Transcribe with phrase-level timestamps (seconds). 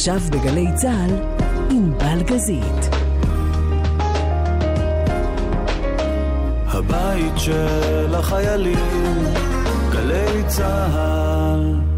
[0.00, 1.14] עכשיו בגלי צה"ל,
[1.70, 2.94] עם בלגזית.
[6.66, 9.24] הבית של החיילים,
[9.92, 11.89] גלי צה"ל.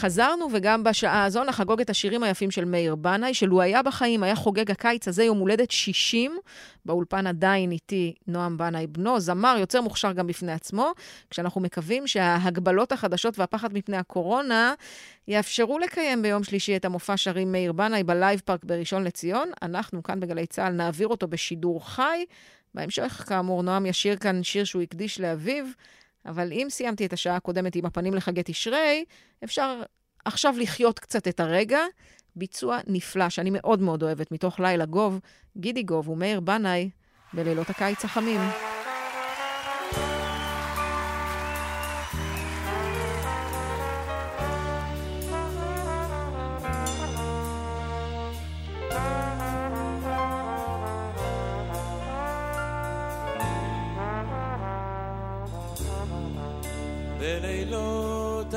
[0.00, 4.34] חזרנו, וגם בשעה הזו נחגוג את השירים היפים של מאיר בנאי, שלו היה בחיים, היה
[4.34, 6.38] חוגג הקיץ הזה יום הולדת 60.
[6.84, 10.92] באולפן עדיין איתי נועם בנאי בנו, זמר, יוצר מוכשר גם בפני עצמו,
[11.30, 14.74] כשאנחנו מקווים שההגבלות החדשות והפחד מפני הקורונה
[15.28, 19.50] יאפשרו לקיים ביום שלישי את המופע שרים מאיר בנאי בלייב פארק בראשון לציון.
[19.62, 22.24] אנחנו כאן בגלי צה"ל נעביר אותו בשידור חי.
[22.74, 25.64] בהמשך, כאמור, נועם ישיר כאן שיר שהוא הקדיש לאביו.
[26.26, 29.04] אבל אם סיימתי את השעה הקודמת עם הפנים לחגי תשרי,
[29.44, 29.82] אפשר
[30.24, 31.80] עכשיו לחיות קצת את הרגע.
[32.36, 35.20] ביצוע נפלא שאני מאוד מאוד אוהבת מתוך לילה גוב,
[35.56, 36.90] גידי גוב ומאיר בנאי
[37.32, 38.40] בלילות הקיץ החמים.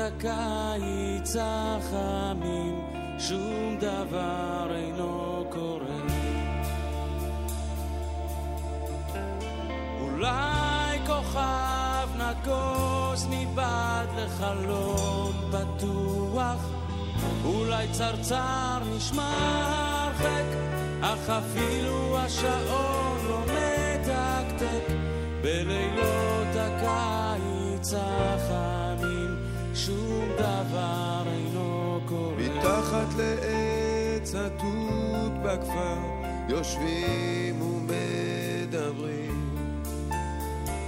[0.04, 2.80] הקיץ החמים,
[3.18, 5.84] שום דבר אינו קורה.
[10.00, 16.60] אולי כוכב נגוז מבעד לחלון פתוח,
[17.44, 20.44] אולי צרצר נשמע הרחק,
[21.00, 24.94] אך אפילו השעון לא מתקתק
[25.42, 28.73] בלילות הקיץ החמים.
[29.86, 32.34] שום דבר אינו קורה.
[32.38, 35.98] מתחת לעץ התות בכפר
[36.48, 39.50] יושבים ומדברים.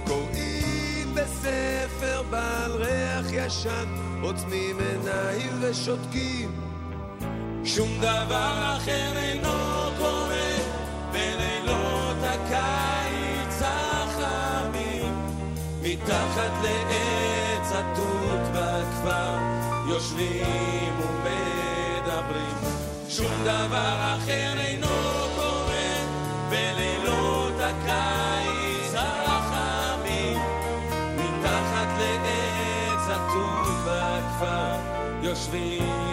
[0.07, 6.51] קוראים בספר בעל ריח ישן, עוצמים עיניים ושותקים.
[7.65, 10.57] שום דבר אחר אינו קורה
[11.11, 15.13] בלילות הקיץ החמים
[15.81, 17.16] מתחת לעץ
[19.97, 22.57] יושבים ומדברים.
[23.09, 24.87] שום דבר אחר אינו
[25.35, 25.95] קורה
[26.49, 30.37] בלילות הקיץ החמים
[31.15, 34.75] מתחת לעץ התות בכפר
[35.21, 36.06] יושבים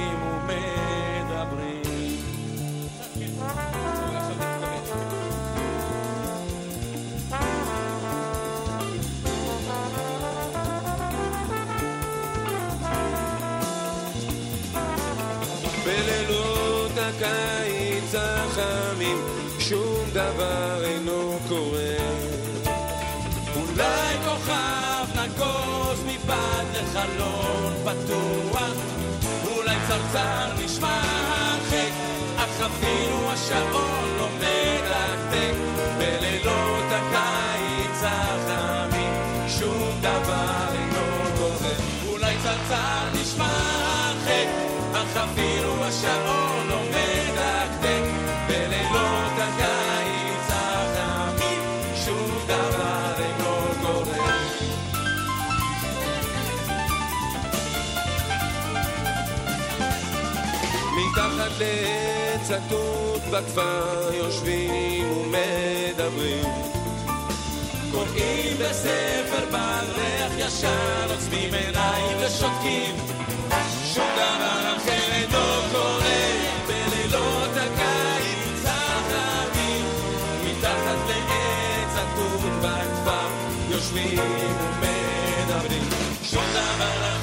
[20.15, 21.97] דבר אינו קורה.
[23.57, 28.73] אולי כוכב נגוז מבעד לחלון פתוח,
[29.45, 31.93] אולי צרצר נשמע הרחק,
[32.37, 35.55] אך אפילו השעון לא מדקדק.
[35.99, 39.13] בלילות הקיץ החמים
[39.49, 41.75] שום דבר אינו קורה.
[42.09, 44.49] אולי צרצר נשמע הרחק,
[44.93, 45.54] אך אפילו
[60.97, 66.45] מתחת לעץ התות בכפר יושבים ומדברים.
[67.93, 72.97] קוראים בספר בעל ריח ישן, עוצמים עיניים ושותקים.
[73.95, 76.31] שום דבר אחר אינו קורה
[76.67, 79.85] בלילות הקיץ החמים.
[80.45, 83.29] מתחת לעץ התות בכפר
[83.71, 85.89] יושבים ומדברים.
[86.23, 87.14] שום דבר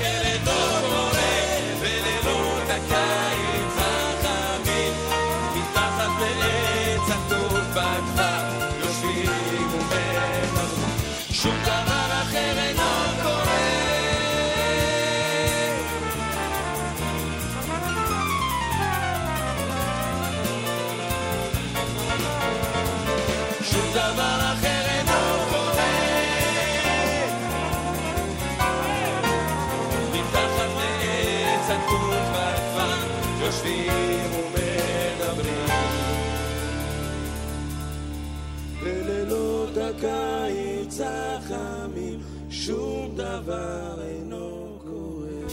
[40.04, 42.20] הקיץ החמים
[42.50, 45.48] שום דבר אינו קורה.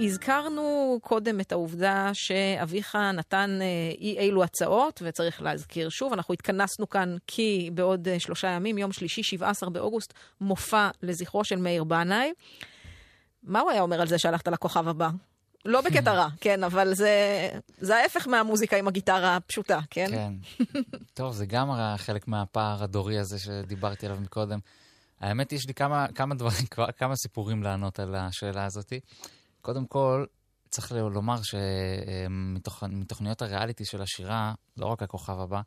[0.00, 3.66] הזכרנו קודם את העובדה שאביך נתן אה,
[3.98, 8.92] אי אילו הצעות, וצריך להזכיר שוב, אנחנו התכנסנו כאן כי בעוד אה, שלושה ימים, יום
[8.92, 12.32] שלישי, 17 באוגוסט, מופע לזכרו של מאיר בנאי.
[13.42, 15.08] מה הוא היה אומר על זה שהלכת לכוכב הבא?
[15.66, 17.48] לא בקטע רע, כן, אבל זה,
[17.78, 20.08] זה ההפך מהמוזיקה עם הגיטרה הפשוטה, כן?
[20.10, 20.32] כן.
[21.14, 24.58] טוב, זה גם חלק מהפער הדורי הזה שדיברתי עליו מקודם.
[25.20, 26.66] האמת, יש לי כמה, כמה דברים,
[26.98, 28.92] כמה סיפורים לענות על השאלה הזאת.
[29.60, 30.24] קודם כל,
[30.70, 35.60] צריך לומר שמתוכניות הריאליטי של השירה, לא רק הכוכב הבא,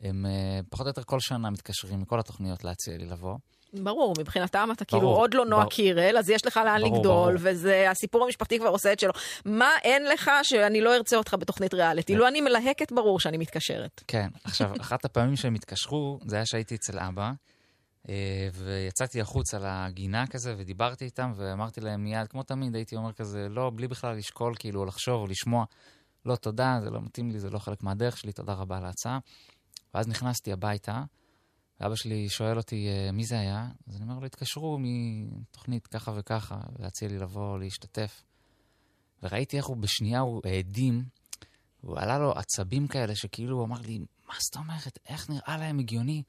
[0.00, 3.36] הם אה, פחות או יותר כל שנה מתקשרים מכל התוכניות להציע לי לבוא.
[3.74, 5.66] ברור, מבחינתם אתה כאילו ברור, כאילו עוד לא נועה.
[5.66, 7.52] קירל, אז יש לך לאן ברור, לגדול, ברור.
[7.52, 9.12] וזה, הסיפור המשפחתי כבר עושה את שלו.
[9.44, 12.14] מה אין לך שאני לא ארצה אותך בתוכנית ריאליטי?
[12.16, 14.02] לו אני מלהקת, ברור שאני מתקשרת.
[14.06, 17.30] כן, עכשיו, אחת הפעמים שהם התקשרו, זה היה שהייתי אצל אבא,
[18.08, 23.12] אה, ויצאתי החוץ על הגינה כזה, ודיברתי איתם, ואמרתי להם מיד, כמו תמיד, הייתי אומר
[23.12, 25.64] כזה, לא, בלי בכלל לשקול, כאילו, לחשוב, לשמוע,
[26.26, 29.18] לא, תודה, זה לא מתאים לי, זה לא חלק מהדרך שלי, תודה רבה על ההצעה.
[29.94, 31.02] ואז נכנסתי הביתה,
[31.80, 33.68] ואבא שלי שואל אותי, אה, מי זה היה?
[33.88, 38.22] אז אני אומר לו, התקשרו מתוכנית ככה וככה, להציע לי לבוא, להשתתף.
[39.22, 41.04] וראיתי איך הוא בשנייה, הוא העדים,
[41.80, 45.78] הוא עלה לו עצבים כאלה, שכאילו הוא אמר לי, מה זאת אומרת, איך נראה להם
[45.78, 46.22] הגיוני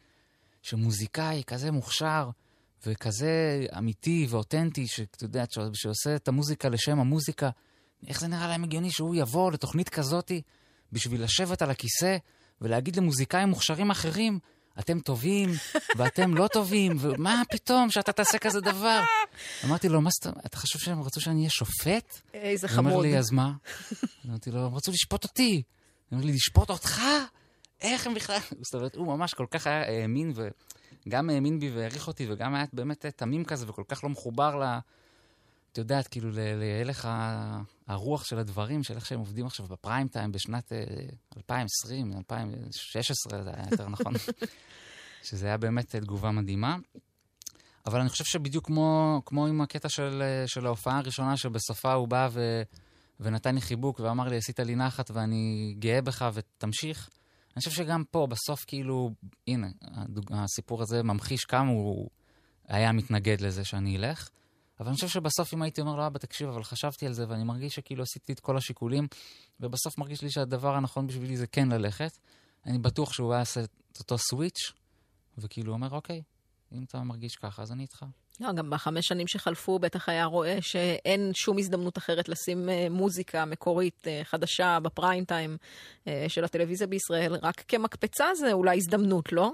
[0.62, 2.30] שמוזיקאי כזה מוכשר
[2.86, 5.44] וכזה אמיתי ואותנטי, שאתה יודע,
[5.74, 7.50] שעושה את המוזיקה לשם המוזיקה,
[8.08, 10.42] איך זה נראה להם הגיוני שהוא יבוא לתוכנית כזאתי
[10.92, 12.18] בשביל לשבת על הכיסא
[12.62, 14.40] ולהגיד למוזיקאים מוכשרים אחרים,
[14.80, 15.50] אתם טובים,
[15.98, 19.04] ואתם לא טובים, ומה פתאום שאתה תעשה כזה דבר?
[19.66, 22.22] אמרתי לו, מה זאת אומרת, אתה חושב שהם רצו שאני אהיה שופט?
[22.34, 22.86] איזה חמוד.
[22.86, 23.52] הוא אומר לי, אז מה?
[24.28, 25.64] אמרתי לו, הם רצו לשפוט אותי.
[26.10, 27.02] הוא אומר לי, לשפוט אותך?
[27.82, 28.38] איך הם בכלל...
[28.62, 30.34] זאת אומרת, הוא ממש כל כך היה האמין,
[31.06, 34.80] וגם האמין בי והעריך אותי, וגם היה באמת תמים כזה, וכל כך לא מחובר ל...
[35.72, 37.10] את יודעת, כאילו, להלך
[37.88, 40.72] הרוח של הדברים, של איך שהם עובדים עכשיו בפריים טיים בשנת
[41.38, 44.14] 2020, אה, 2016, זה היה יותר נכון,
[45.28, 46.78] שזה היה באמת תגובה מדהימה.
[47.86, 52.08] אבל אני חושב שבדיוק כמו, כמו עם הקטע של, אה, של ההופעה הראשונה, שבסופה הוא
[52.08, 52.62] בא ו,
[53.20, 57.10] ונתן לי חיבוק ואמר לי, עשית לי נחת ואני גאה בך ותמשיך.
[57.56, 59.12] אני חושב שגם פה, בסוף, כאילו,
[59.48, 59.68] הנה,
[60.30, 62.10] הסיפור הזה ממחיש כמה הוא
[62.68, 64.30] היה מתנגד לזה שאני אלך.
[64.80, 67.44] אבל אני חושב שבסוף אם הייתי אומר לו, אבא, תקשיב, אבל חשבתי על זה, ואני
[67.44, 69.08] מרגיש שכאילו עשיתי את כל השיקולים,
[69.60, 72.18] ובסוף מרגיש לי שהדבר הנכון בשבילי זה כן ללכת,
[72.66, 74.72] אני בטוח שהוא היה עושה את אותו סוויץ',
[75.38, 76.22] וכאילו אומר, אוקיי,
[76.72, 78.06] אם אתה מרגיש ככה, אז אני איתך.
[78.40, 83.46] לא, גם בחמש שנים שחלפו בטח היה רואה שאין שום הזדמנות אחרת לשים uh, מוזיקה
[83.46, 85.58] מקורית uh, חדשה בפריים טיים
[86.06, 89.52] uh, של הטלוויזיה בישראל, רק כמקפצה זה אולי הזדמנות, לא?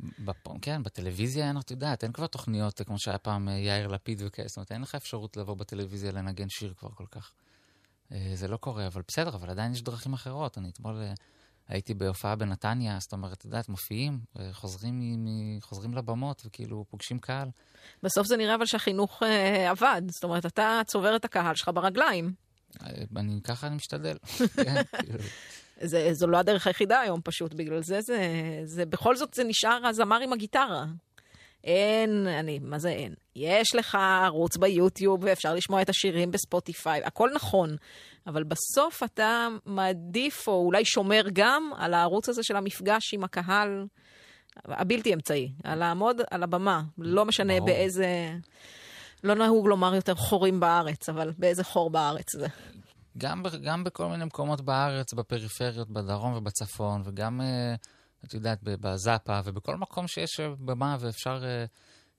[0.00, 0.48] בפ...
[0.62, 4.56] כן, בטלוויזיה אין, את יודעת, אין כבר תוכניות כמו שהיה פעם יאיר לפיד וכאלה, זאת
[4.56, 7.32] אומרת, אין לך אפשרות לבוא בטלוויזיה לנגן שיר כבר כל כך.
[8.34, 10.58] זה לא קורה, אבל בסדר, אבל עדיין יש דרכים אחרות.
[10.58, 11.02] אני אתמול
[11.68, 14.20] הייתי בהופעה בנתניה, זאת אומרת, את יודעת, מופיעים,
[14.52, 15.26] חוזרים.
[15.60, 17.48] חוזרים לבמות וכאילו פוגשים קהל.
[18.02, 22.32] בסוף זה נראה אבל שהחינוך אה, עבד, זאת אומרת, אתה צובר את הקהל שלך ברגליים.
[22.82, 24.16] אה, אני, ככה אני משתדל.
[24.64, 25.18] כן, כאילו.
[25.80, 28.18] זה, זו לא הדרך היחידה היום פשוט, בגלל זה זה,
[28.64, 30.84] זה בכל זאת זה נשאר הזמר עם הגיטרה.
[31.64, 33.14] אין, אני, מה זה אין?
[33.36, 37.76] יש לך ערוץ ביוטיוב ואפשר לשמוע את השירים בספוטיפיי, הכל נכון,
[38.26, 43.86] אבל בסוף אתה מעדיף, או אולי שומר גם, על הערוץ הזה של המפגש עם הקהל
[44.64, 47.66] הבלתי אמצעי, על לעמוד על הבמה, לא משנה ברור.
[47.66, 48.06] באיזה...
[49.24, 52.46] לא נהוג לומר יותר חורים בארץ, אבל באיזה חור בארץ זה.
[53.18, 57.74] גם, גם בכל מיני מקומות בארץ, בפריפריות, בדרום ובצפון, וגם, אה,
[58.24, 61.64] את יודעת, בזאפה, ובכל מקום שיש במה ואפשר אה,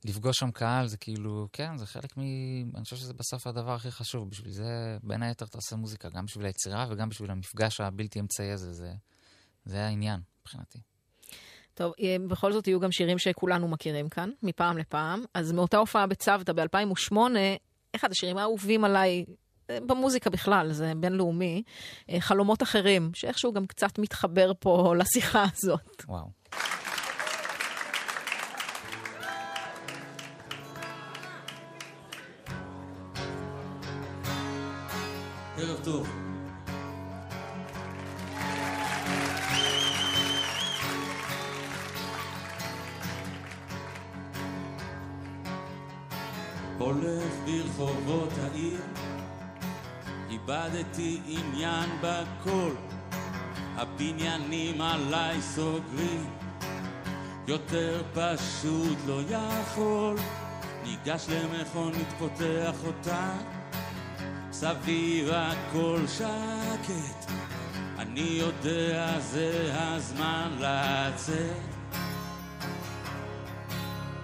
[0.05, 2.21] לפגוש שם קהל, זה כאילו, כן, זה חלק מ...
[2.75, 4.29] אני חושב שזה בסוף הדבר הכי חשוב.
[4.29, 8.51] בשביל זה, בין היתר, אתה עושה מוזיקה, גם בשביל היצירה וגם בשביל המפגש הבלתי אמצעי
[8.51, 8.73] הזה.
[8.73, 8.93] זה,
[9.65, 10.79] זה העניין, מבחינתי.
[11.73, 15.23] טוב, אה, בכל זאת יהיו גם שירים שכולנו מכירים כאן, מפעם לפעם.
[15.33, 17.17] אז מאותה הופעה בצוותא ב-2008,
[17.95, 19.33] אחד השירים האהובים עליי אה,
[19.69, 21.63] במוזיקה בכלל, זה בינלאומי,
[22.09, 26.03] אה, חלומות אחרים, שאיכשהו גם קצת מתחבר פה לשיחה הזאת.
[26.07, 26.27] וואו.
[35.57, 36.07] ערב טוב.
[46.77, 48.26] הולך ברחובות
[50.47, 52.71] איבדתי עניין בכל,
[53.75, 56.25] הבניינים עליי סוגרים,
[57.47, 60.15] יותר פשוט לא יכול,
[60.83, 63.33] ניגש למכונית פותח אותה,
[64.51, 67.31] סביב הכל שקט,
[67.97, 71.97] אני יודע זה הזמן לצאת.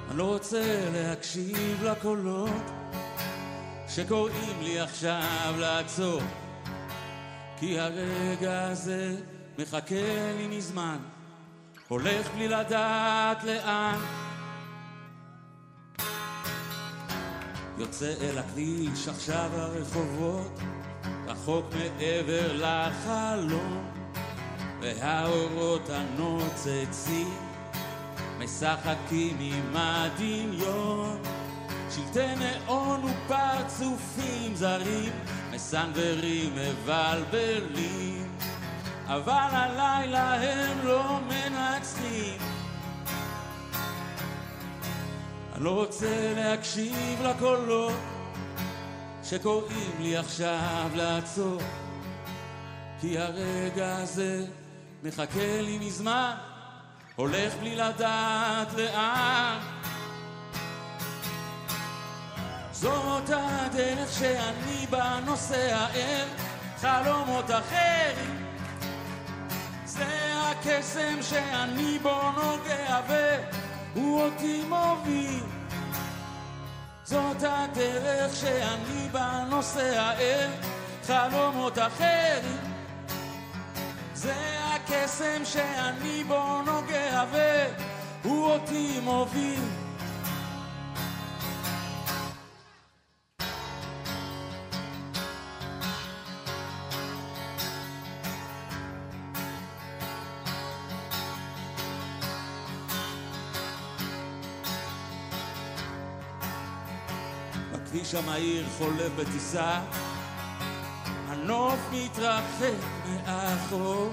[0.09, 2.71] אני לא רוצה להקשיב לקולות
[3.95, 6.21] שקוראים לי עכשיו לעצור,
[7.59, 9.15] כי הרגע הזה
[9.59, 10.97] מחכה לי מזמן,
[11.87, 13.99] הולך בלי לדעת לאן.
[17.77, 20.59] יוצא אל הכביש עכשיו הרחובות,
[21.27, 23.91] רחוק מעבר לחלום,
[24.81, 27.33] והאורות הנוצצים
[28.39, 31.42] משחקים עם הדמיון.
[31.95, 35.11] שלטי נאון ופרצופים זרים,
[35.51, 38.37] מסנוורים, מבלבלים,
[39.07, 42.37] אבל הלילה הם לא מנצחים.
[45.55, 47.99] אני לא רוצה להקשיב לקולות
[49.23, 51.61] שקוראים לי עכשיו לעצור,
[53.01, 54.45] כי הרגע הזה
[55.03, 56.33] מחכה לי מזמן,
[57.15, 59.82] הולך בלי לדעת לאן.
[62.83, 66.27] זאת הדרך שאני בה נוסע אל
[66.77, 68.47] חלומות אחרים.
[69.85, 75.43] זה הקסם שאני בו נוגע והוא אותי מוביל.
[77.03, 80.49] זאת הדרך שאני בה נוסע אל
[81.07, 82.57] חלומות אחרים.
[84.13, 87.23] זה הקסם שאני בו נוגע
[88.23, 89.82] והוא אותי מוביל.
[108.13, 109.79] הכביש המהיר חולף בטיסה,
[111.27, 112.73] הנוף מתרחק
[113.05, 114.11] מאחור,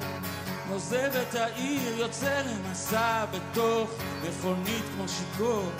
[0.71, 3.90] עוזב את העיר, יוצא למסע בתוך
[4.23, 5.71] מכונית כמו שיכור.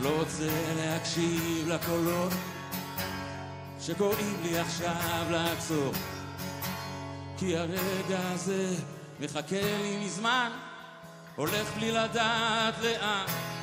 [0.00, 2.32] לא רוצה להקשיב לקולות
[3.80, 5.92] שקוראים לי עכשיו לעצור,
[7.38, 8.74] כי הרגע הזה
[9.20, 10.50] מחכה לי מזמן,
[11.36, 13.57] הולך בלי לדעת לאן.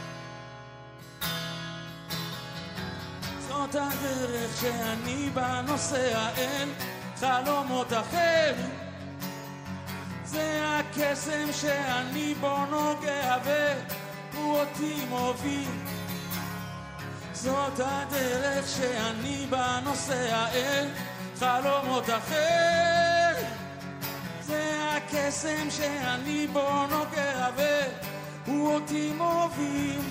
[3.55, 6.69] זאת הדרך שאני בה נוסע אל
[7.19, 8.69] חלומות אחרים.
[10.25, 15.69] זה הקסם שאני בו נוגע והוא אותי מוביל.
[17.33, 20.87] זאת הדרך שאני בה נוסע אל
[21.39, 23.49] חלומות אחרים.
[24.41, 27.47] זה הקסם שאני בו נוגע
[28.45, 30.01] והוא אותי מוביל.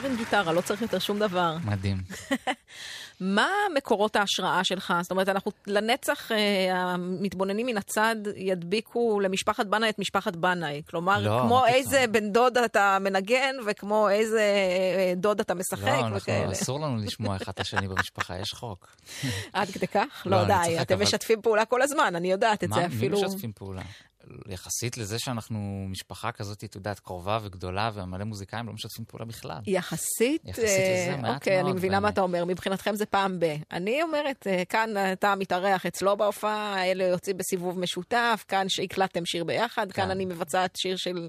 [0.00, 1.56] זמר עם גיטרה, לא צריך יותר שום דבר.
[1.64, 1.96] מדהים.
[3.20, 4.94] מה מקורות ההשראה שלך?
[5.02, 6.36] זאת אומרת, אנחנו לנצח, אה,
[6.76, 10.82] המתבוננים מן הצד ידביקו למשפחת בנאי את משפחת בנאי.
[10.90, 11.66] כלומר, לא, כמו.
[11.66, 16.52] איזה בן דוד אתה מנגן, וכמו איזה אה, דוד אתה משחק, לא, אנחנו, וכאלה.
[16.52, 18.96] אסור לנו לשמוע אחד את השני במשפחה, יש חוק.
[19.52, 20.22] עד כדי כך?
[20.26, 22.96] לא, לא, די, אתם אבל- משתפים פעולה כל הזמן, אני יודעת את מה, זה מי
[22.96, 23.22] אפילו.
[23.28, 23.82] משתפים פעולה?
[24.48, 29.58] יחסית לזה שאנחנו משפחה כזאת, את יודעת, קרובה וגדולה ומלא מוזיקאים, לא משתפים פעולה בכלל.
[29.66, 32.08] יחסית, יחסית אה, לזה, מעט אוקיי, אני מאוד, מבינה מה.
[32.08, 33.44] אתה אומר, מבחינתכם זה פעם ב.
[33.72, 39.44] אני אומרת, אה, כאן אתה מתארח אצלו בהופעה, אלה יוצאים בסיבוב משותף, כאן שהקלטתם שיר
[39.44, 40.10] ביחד, כאן כן.
[40.10, 41.28] אני מבצעת שיר של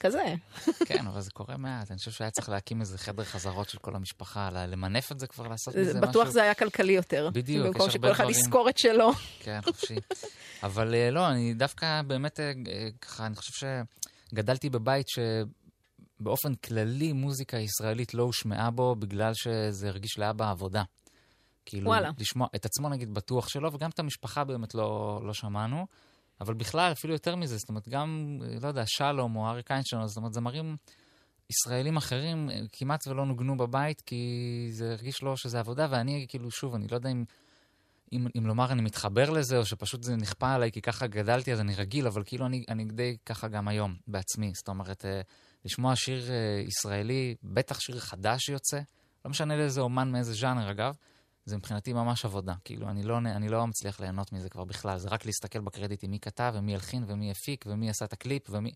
[0.00, 0.34] כזה.
[0.86, 1.90] כן, אבל זה קורה מעט.
[1.90, 5.48] אני חושב שהיה צריך להקים איזה חדר חזרות של כל המשפחה, למנף את זה כבר,
[5.48, 6.10] לעשות מזה משהו.
[6.10, 7.30] בטוח זה היה כלכלי יותר.
[7.32, 8.40] בדיוק, יש במקום הרבה שכל אחד דברים.
[8.40, 9.10] יזכור את שלו.
[9.40, 9.96] כן, חופשי.
[10.62, 12.52] אבל אה, לא, אני דווקא באמת, אה,
[13.00, 13.66] ככה, אני חושב
[14.32, 20.82] שגדלתי בבית שבאופן כללי מוזיקה ישראלית לא הושמעה בו בגלל שזה הרגיש לאבא עבודה.
[21.66, 22.10] כאילו, וואלה.
[22.18, 25.86] לשמוע את עצמו נגיד בטוח שלא, וגם את המשפחה באמת לא, לא שמענו.
[26.40, 30.16] אבל בכלל, אפילו יותר מזה, זאת אומרת, גם, לא יודע, שלום או אריק איינשטיין, זאת
[30.16, 30.76] אומרת, זמרים
[31.50, 36.50] ישראלים אחרים אה, כמעט ולא נוגנו בבית, כי זה הרגיש לו שזה עבודה, ואני, כאילו,
[36.50, 37.24] שוב, אני לא יודע אם
[38.12, 41.60] אם, אם לומר אני מתחבר לזה, או שפשוט זה נכפה עליי כי ככה גדלתי, אז
[41.60, 44.52] אני רגיל, אבל כאילו אני, אני די ככה גם היום, בעצמי.
[44.54, 45.20] זאת אומרת, אה,
[45.64, 48.80] לשמוע שיר אה, ישראלי, בטח שיר חדש שיוצא,
[49.24, 50.94] לא משנה לאיזה אומן, מאיזה ז'אנר אגב,
[51.48, 52.54] זה מבחינתי ממש עבודה.
[52.64, 54.98] כאילו, אני לא, אני לא מצליח ליהנות מזה כבר בכלל.
[54.98, 58.70] זה רק להסתכל בקרדיטים מי כתב, ומי הלחין, ומי הפיק, ומי עשה את הקליפ, ומי...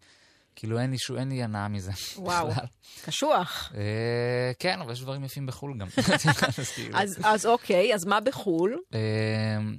[0.56, 1.92] כאילו, אין לי, שו, אין לי הנאה מזה.
[2.16, 2.64] וואו, בכלל.
[3.04, 3.72] קשוח.
[3.74, 5.86] אה, כן, אבל יש דברים יפים בחו"ל גם.
[6.58, 6.98] אז כאילו.
[6.98, 8.78] אז, אז אוקיי, אז מה בחו"ל?
[8.92, 9.76] אמ,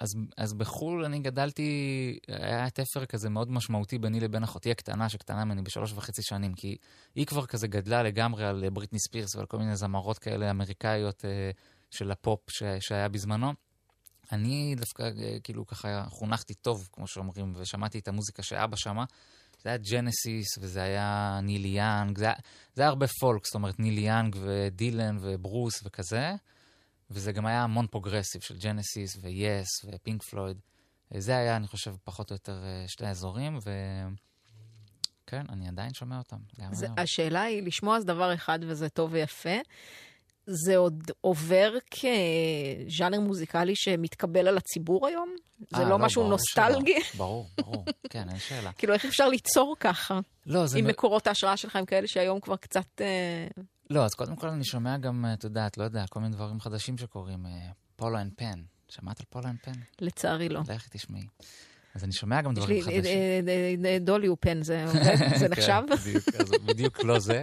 [0.00, 5.44] אז, אז בחו"ל אני גדלתי, היה תפר כזה מאוד משמעותי ביני לבין אחותי הקטנה, שקטנה
[5.44, 6.76] ממני בשלוש וחצי שנים, כי
[7.14, 11.24] היא כבר כזה גדלה לגמרי על אה, בריטני ספירס ועל כל מיני זמרות כאלה אמריקאיות
[11.24, 11.50] אה,
[11.94, 13.52] של הפופ ש, שהיה בזמנו.
[14.32, 19.04] אני דווקא אה, כאילו ככה חונכתי טוב, כמו שאומרים, ושמעתי את המוזיקה שאבא שמע.
[19.62, 22.34] זה היה ג'נסיס, וזה היה ניל יאנג, זה היה,
[22.74, 26.32] זה היה הרבה פולק, זאת אומרת ניל יאנג ודילן וברוס וכזה.
[27.10, 30.60] וזה גם היה המון progressive של ג'נסיס ויס ופינק פלויד.
[31.16, 33.58] זה היה, אני חושב, פחות או יותר אה, שתי האזורים,
[35.24, 36.36] וכן, אני עדיין שומע אותם.
[36.72, 36.86] זה.
[36.96, 39.58] השאלה היא, לשמוע זה דבר אחד וזה טוב ויפה.
[40.46, 45.34] זה עוד עובר כז'אנר מוזיקלי שמתקבל על הציבור היום?
[45.76, 47.00] זה אה, לא משהו ברור נוסטלגי?
[47.04, 47.18] שלא.
[47.18, 48.72] ברור, ברור, כן, אין שאלה.
[48.78, 50.20] כאילו, איך אפשר ליצור ככה?
[50.46, 50.78] לא, זה...
[50.78, 53.00] אם מ- מקורות ההשראה שלך הם כאלה שהיום כבר קצת...
[53.00, 53.46] אה,
[53.90, 56.60] לא, אז קודם כל אני שומע גם, אה, את יודעת, לא יודע, כל מיני דברים
[56.60, 57.46] חדשים שקורים.
[57.96, 58.62] Polo and Pan.
[58.88, 59.72] שמעת על Polo and Pan?
[60.00, 60.60] לצערי לא.
[60.68, 61.26] לכי תשמעי.
[61.94, 63.04] אז אני שומע גם דברים לי חדשים.
[63.04, 64.28] אה, אה, אה, דולי
[64.60, 65.16] זה עובד?
[65.40, 65.82] זה נחשב?
[65.88, 67.40] כן, בדיוק, אז בדיוק לא זה.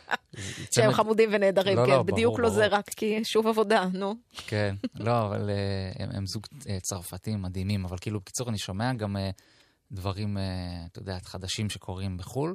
[0.74, 2.66] שהם חמודים ונהדרים, לא, כן, לא, בדיוק לא זה.
[2.66, 4.14] רק כי שוב עבודה, נו.
[4.46, 9.16] כן, לא, אבל אה, הם, זוג אה, צרפתים מדהימים, אבל כאילו, בקיצור, אני שומע גם
[9.16, 9.30] אה,
[9.92, 10.42] דברים, אה,
[10.92, 12.54] אתה יודע, חדשים שקורים בחו"ל.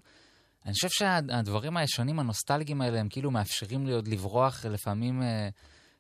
[0.66, 5.50] אני חושב שהדברים הישנים, הנוסטלגיים האלה, הם כאילו מאפשרים לי עוד לברוח לפעמים אה,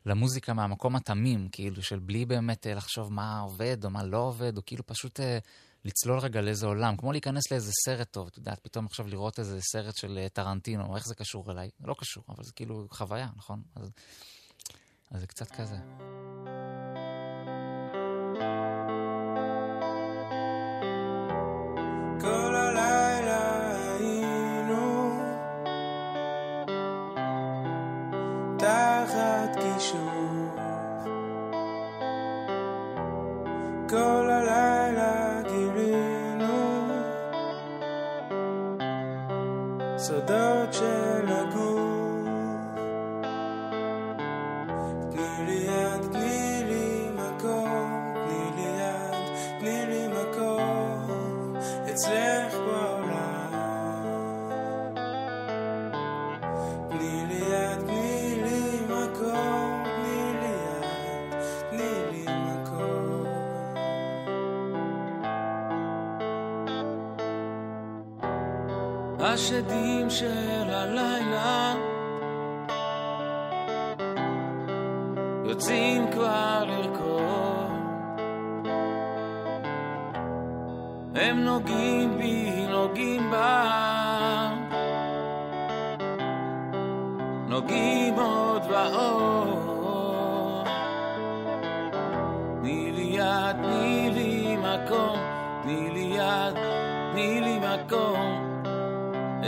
[0.05, 4.57] למוזיקה מהמקום התמים, כאילו, של בלי באמת אה, לחשוב מה עובד או מה לא עובד,
[4.57, 5.37] או כאילו פשוט אה,
[5.85, 9.59] לצלול רגע לאיזה עולם, כמו להיכנס לאיזה סרט טוב, אתה יודע, פתאום עכשיו לראות איזה
[9.61, 11.69] סרט של אה, טרנטינו, איך זה קשור אליי?
[11.83, 13.61] לא קשור, אבל זה כאילו חוויה, נכון?
[13.75, 13.91] אז,
[15.11, 15.77] אז זה קצת כזה.
[29.83, 30.23] réchauffe.
[39.97, 41.12] So don't you
[69.33, 71.73] השדים של הלילה
[75.45, 77.23] יוצאים כבר לרקוד.
[81.15, 83.92] הם נוגעים בי, נוגעים בה.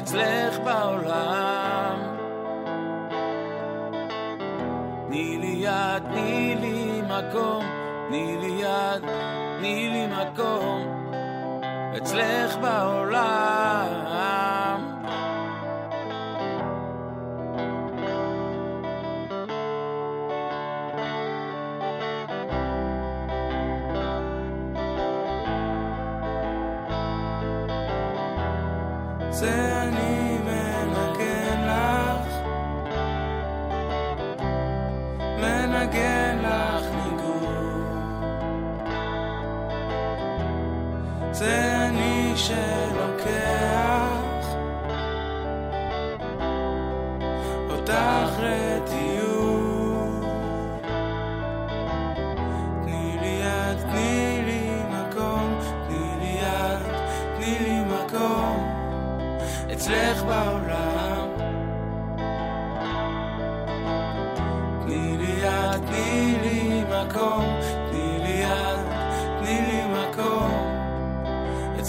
[0.06, 2.00] אצלך בעולם.
[5.08, 7.66] תני לי יד, תני לי מקום,
[8.08, 9.02] תני לי יד,
[9.58, 11.10] תני לי מקום,
[11.98, 13.65] אצלך בעולם.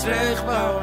[0.08, 0.75] אצלך בעולם.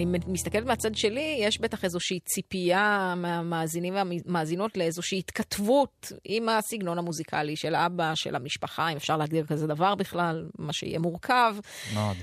[0.00, 7.56] אני מסתכלת מהצד שלי, יש בטח איזושהי ציפייה מהמאזינים והמאזינות לאיזושהי התכתבות עם הסגנון המוזיקלי
[7.56, 11.56] של אבא, של המשפחה, אם אפשר להגדיר כזה דבר בכלל, מה שיהיה מורכב.
[11.94, 12.16] מאוד.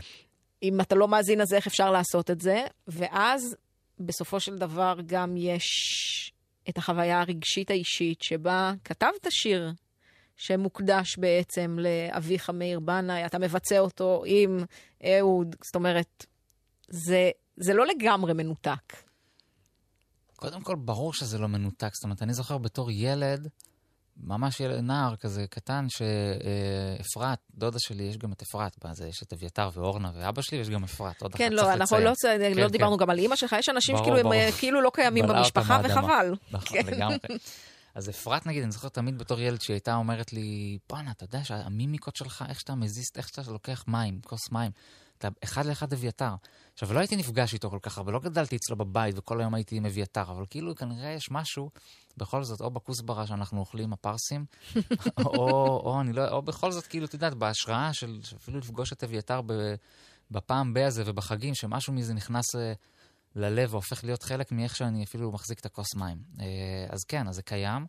[0.64, 2.66] אם אתה לא מאזין לזה, איך אפשר לעשות את זה?
[2.88, 3.56] ואז,
[4.00, 5.64] בסופו של דבר, גם יש
[6.70, 9.72] את החוויה הרגשית האישית, שבה כתבת שיר
[10.38, 14.64] שמוקדש בעצם לאביך מאיר בנאי, אתה מבצע אותו עם
[15.04, 16.26] אהוד, זאת אומרת,
[16.88, 18.94] זה, זה לא לגמרי מנותק.
[20.36, 21.90] קודם כל, ברור שזה לא מנותק.
[21.94, 23.48] זאת אומרת, אני זוכר בתור ילד,
[24.18, 29.34] ממש ילד, נער כזה קטן, שאפרת, דודה שלי, יש גם את אפרת, בזה, יש את
[29.34, 32.42] אביתר ואורנה ואבא שלי, ויש גם אפרת, עוד אחת כן, צריך לא, אנחנו לציין.
[32.42, 32.72] לא, כן, לא כן.
[32.72, 34.36] דיברנו גם על אימא שלך, יש אנשים ברור, שכאילו הם ברור.
[34.36, 35.82] אה, כאילו לא קיימים במשפחה.
[35.84, 36.36] וחבל.
[36.52, 36.86] נכון, כן.
[36.88, 37.18] לגמרי.
[37.96, 41.44] אז אפרת, נגיד, אני זוכר תמיד בתור ילד שהיא הייתה אומרת לי, בואנה, אתה יודע
[41.44, 44.72] שהמימיקות שלך, איך שאתה מזיז, איך שאתה לוקח מים, כוס מים,
[45.18, 46.36] אתה אחד לאחד אביתר.
[46.74, 49.78] עכשיו, לא הייתי נפגש איתו כל כך הרבה, לא גדלתי אצלו בבית וכל היום הייתי
[49.78, 51.70] עם אביתר, אבל כאילו כנראה יש משהו,
[52.18, 54.46] בכל זאת, או בכוסברה שאנחנו אוכלים, הפרסים,
[55.26, 59.04] או, או, אני לא, או בכל זאת, כאילו, את יודעת, בהשראה של אפילו לפגוש את
[59.04, 59.42] אביתר
[60.32, 62.74] בפעם ב הזה ובחגים, שמשהו מזה נכנס אה,
[63.36, 66.18] ללב והופך להיות חלק מאיך שאני אפילו מחזיק את הכוס מים.
[66.40, 66.46] אה,
[66.90, 67.86] אז כן, אז זה קיים.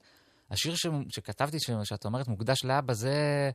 [0.51, 3.51] השיר ש, שכתבתי, ש, שאת אומרת מוקדש לאבא, זה,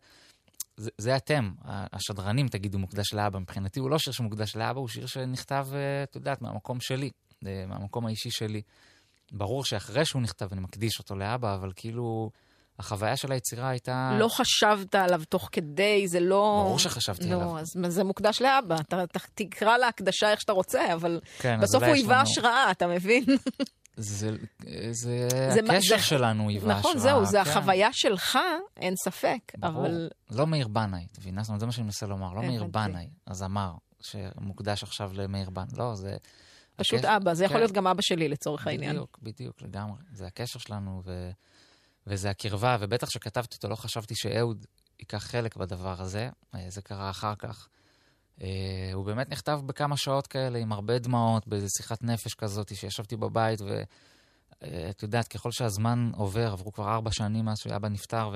[0.78, 3.40] זה, זה אתם, השדרנים תגידו מוקדש לאבא.
[3.40, 7.10] מבחינתי הוא לא שיר שמוקדש לאבא, הוא שיר שנכתב, אה, את יודעת, מהמקום שלי,
[7.48, 8.62] אה, מהמקום האישי שלי.
[9.32, 12.30] ברור שאחרי שהוא נכתב אני מקדיש אותו לאבא, אבל כאילו,
[12.80, 14.12] החוויה של היצירה הייתה...
[14.20, 16.62] לא חשבת עליו תוך כדי, זה לא...
[16.66, 17.40] ברור שחשבתי עליו.
[17.44, 18.76] נו, אז זה מוקדש לאבא.
[18.76, 22.88] אתה, אתה תקרא להקדשה איך שאתה רוצה, אבל כן, בסוף הוא היווה לנו- השראה, אתה
[22.88, 23.24] מבין?
[23.96, 24.32] זה,
[24.92, 27.14] זה, זה הקשר זה- שלנו היווה נכון, השראה.
[27.14, 27.50] זהו, זה כן.
[27.50, 28.38] החוויה שלך,
[28.78, 29.86] אין ספק, ברור.
[29.86, 30.10] אבל...
[30.32, 31.44] לא מאיר בנאי, את מבינה?
[31.44, 32.34] זאת אומרת, זה מה שאני מנסה לומר.
[32.34, 32.64] לא מאיר.
[32.64, 35.68] בנאי, הזמר, שמוקדש עכשיו למאיר בנאי.
[35.78, 36.18] לא, זה...
[36.76, 37.60] פשוט הקשר- אבא, זה יכול כן.
[37.62, 38.92] להיות גם אבא שלי לצורך העניין.
[38.92, 39.98] בדיוק, בדיוק, לגמרי.
[40.14, 41.30] זה הקשר שלנו, ו...
[42.08, 44.66] וזה הקרבה, ובטח כשכתבתי אותו לא חשבתי שאהוד
[45.00, 46.30] ייקח חלק בדבר הזה.
[46.56, 47.68] אה, זה קרה אחר כך.
[48.41, 48.48] אה,
[48.93, 53.60] הוא באמת נכתב בכמה שעות כאלה, עם הרבה דמעות, באיזו שיחת נפש כזאת, שישבתי בבית,
[53.62, 58.32] ואת יודעת, ככל שהזמן עובר, עברו כבר ארבע שנים מאז שאבא נפטר,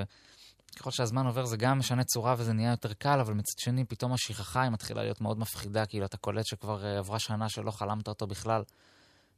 [0.76, 4.14] וככל שהזמן עובר זה גם משנה צורה וזה נהיה יותר קל, אבל מצד שני, פתאום
[4.14, 8.08] השכחה היא מתחילה להיות מאוד מפחידה, כאילו אתה קולט שכבר אה, עברה שנה שלא חלמת
[8.08, 8.64] אותו בכלל.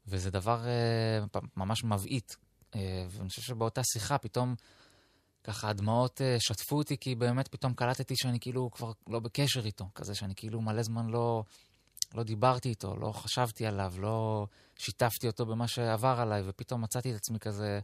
[0.08, 2.38] וזה דבר אה, ממש מבעית.
[2.76, 4.56] אה, ואני חושב שבאותה שיחה פתאום
[5.50, 9.86] ככה הדמעות אה, שטפו אותי, כי באמת פתאום קלטתי שאני כאילו כבר לא בקשר איתו,
[9.96, 11.44] כזה שאני כאילו מלא זמן לא,
[12.14, 17.16] לא דיברתי איתו, לא חשבתי עליו, לא שיתפתי אותו במה שעבר עליי, ופתאום מצאתי את
[17.16, 17.80] עצמי כזה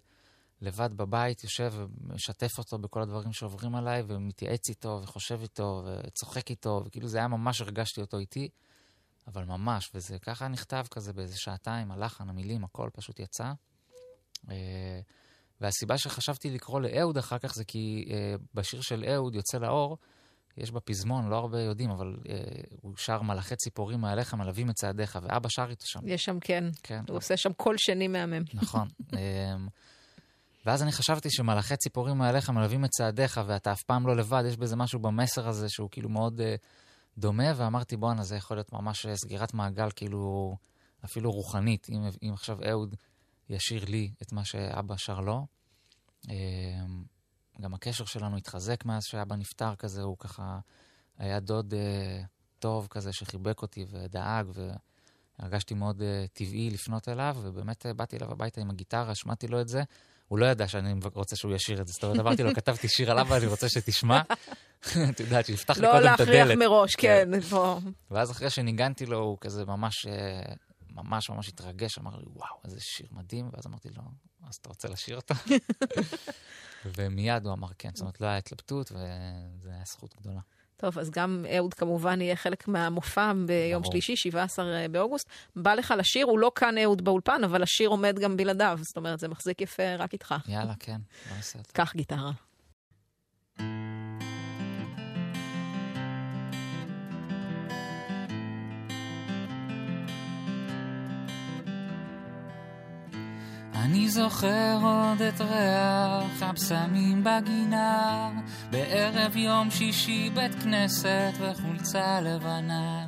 [0.61, 6.81] לבד בבית, יושב ומשתף אותו בכל הדברים שעוברים עליי, ומתייעץ איתו, וחושב איתו, וצוחק איתו,
[6.85, 8.49] וכאילו זה היה ממש, הרגשתי אותו איתי.
[9.27, 13.53] אבל ממש, וזה ככה נכתב כזה באיזה שעתיים, הלחן, המילים, הכל פשוט יצא.
[15.65, 19.97] אה, והסיבה שחשבתי לקרוא לאהוד אחר כך זה כי אה, בשיר של אהוד, יוצא לאור,
[20.57, 22.35] יש בפזמון, לא הרבה יודעים, אבל אה,
[22.81, 25.99] הוא שר מלאכי ציפורים מעליך מלווים את צעדיך, ואבא שר איתו שם.
[26.05, 28.43] יש שם, כן, כן, הוא עושה שם קול שני מהמם.
[28.53, 28.87] נכון.
[29.13, 29.67] אמ,
[30.65, 34.57] ואז אני חשבתי שמלאכי ציפורים מעליך מלווים את צעדיך, ואתה אף פעם לא לבד, יש
[34.57, 36.43] בזה משהו במסר הזה שהוא כאילו מאוד uh,
[37.17, 40.55] דומה, ואמרתי, בואנה, זה יכול להיות ממש אה, סגירת מעגל, כאילו,
[41.05, 42.95] אפילו רוחנית, אם, אם עכשיו אהוד
[43.49, 45.45] ישיר לי את מה שאבא שר לו.
[46.29, 47.03] אמ,
[47.61, 50.59] גם הקשר שלנו התחזק מאז שאבא נפטר כזה, הוא ככה
[51.17, 52.25] היה דוד uh,
[52.59, 54.47] טוב כזה שחיבק אותי ודאג,
[55.39, 56.03] והרגשתי מאוד uh,
[56.33, 59.83] טבעי לפנות אליו, ובאמת uh, באתי אליו הביתה עם הגיטרה, שמעתי לו את זה.
[60.27, 61.93] הוא לא ידע שאני רוצה שהוא ישיר את זה.
[61.93, 64.21] זאת אומרת, אמרתי לו, כתבתי שיר עליו ואני רוצה שתשמע.
[65.09, 66.35] את יודעת, שיפתח לי לא קודם את הדלת.
[66.35, 67.29] להכריח מראש, כן.
[67.49, 67.79] בוא.
[68.11, 70.53] ואז אחרי שניגנתי לו, הוא כזה ממש, אה,
[70.95, 74.03] ממש ממש התרגש, אמר לי, וואו, איזה שיר מדהים, ואז אמרתי לו,
[74.47, 75.35] אז אתה רוצה לשיר אותו?
[76.95, 80.39] ומיד הוא אמר כן, זאת אומרת, לא היה התלבטות, וזו הייתה זכות גדולה.
[80.77, 83.91] טוב, אז גם אהוד כמובן יהיה חלק מהמופע ביום ברור.
[83.91, 85.29] שלישי, 17 באוגוסט.
[85.55, 88.79] בא לך לשיר, הוא לא כאן אהוד באולפן, אבל השיר עומד גם בלעדיו.
[88.81, 90.35] זאת אומרת, זה מחזיק יפה רק איתך.
[90.47, 91.69] יאללה, כן, בוא נעשה אותו.
[91.73, 92.31] קח גיטרה.
[103.85, 108.29] אני זוכר עוד את ריח הבשמים בגינה,
[108.71, 113.05] בערב יום שישי בית כנסת וחולצה לבנה.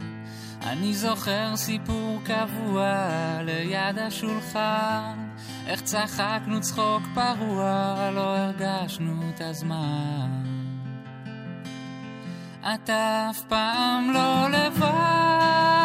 [0.64, 3.08] אני זוכר סיפור קבוע
[3.42, 5.30] ליד השולחן,
[5.68, 10.44] איך צחקנו צחוק פרוע, לא הרגשנו את הזמן.
[12.74, 15.77] אתה אף פעם לא לבד,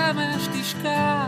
[0.00, 1.26] כשהשמש תשקע,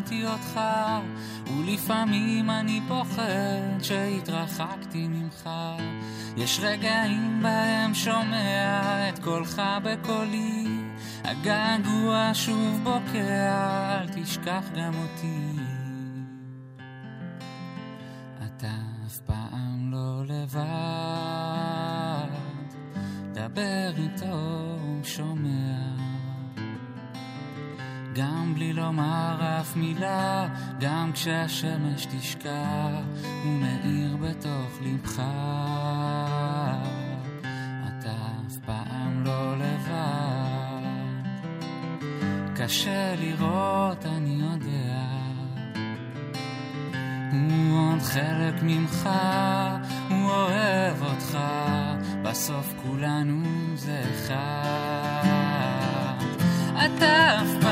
[0.00, 0.60] חלמתי אותך,
[1.46, 5.48] ולפעמים אני פוחד שהתרחקתי ממך.
[6.36, 10.64] יש רגעים בהם שומע את קולך בקולי,
[11.24, 15.49] הגעגוע שוב בוקע, אל תשכח גם אותי.
[29.70, 30.46] אף מילה,
[30.80, 32.88] גם כשהשמש תשקע,
[33.44, 35.22] הוא מאיר בתוך לבך.
[37.88, 38.12] אתה
[38.46, 40.80] אף פעם לא לבד,
[42.56, 45.00] קשה לראות, אני יודע.
[47.32, 49.08] הוא עוד חלק ממך,
[50.08, 51.38] הוא אוהב אותך,
[52.22, 53.42] בסוף כולנו
[53.74, 55.40] זה אחד.
[56.84, 57.69] אתה אף פעם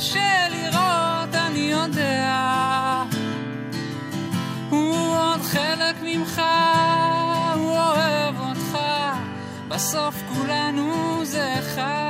[0.00, 3.04] קשה לראות, אני יודע.
[4.70, 6.42] הוא עוד חלק ממך,
[7.54, 8.78] הוא אוהב אותך,
[9.68, 12.09] בסוף כולנו זה אחד.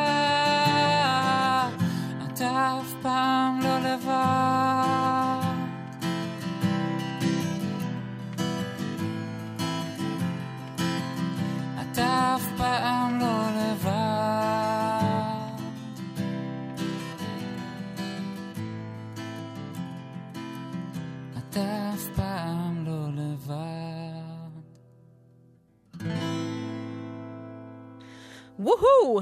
[29.03, 29.21] וואו!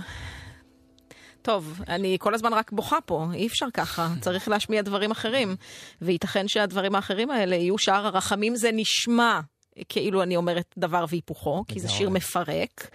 [1.42, 5.56] טוב, אני כל הזמן רק בוכה פה, אי אפשר ככה, צריך להשמיע דברים אחרים.
[6.02, 9.40] וייתכן שהדברים האחרים האלה יהיו שער הרחמים זה נשמע.
[9.88, 11.88] כאילו אני אומרת דבר והיפוכו, כי זה.
[11.88, 12.90] שיר מפרק.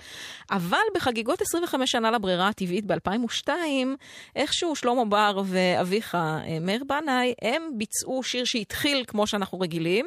[0.52, 3.50] אבל בחגיגות 25 שנה לברירה הטבעית ב-2002,
[4.36, 10.06] איכשהו שלמה בר ואביך, אה, מאיר בנאי, הם ביצעו שיר שהתחיל כמו שאנחנו רגילים,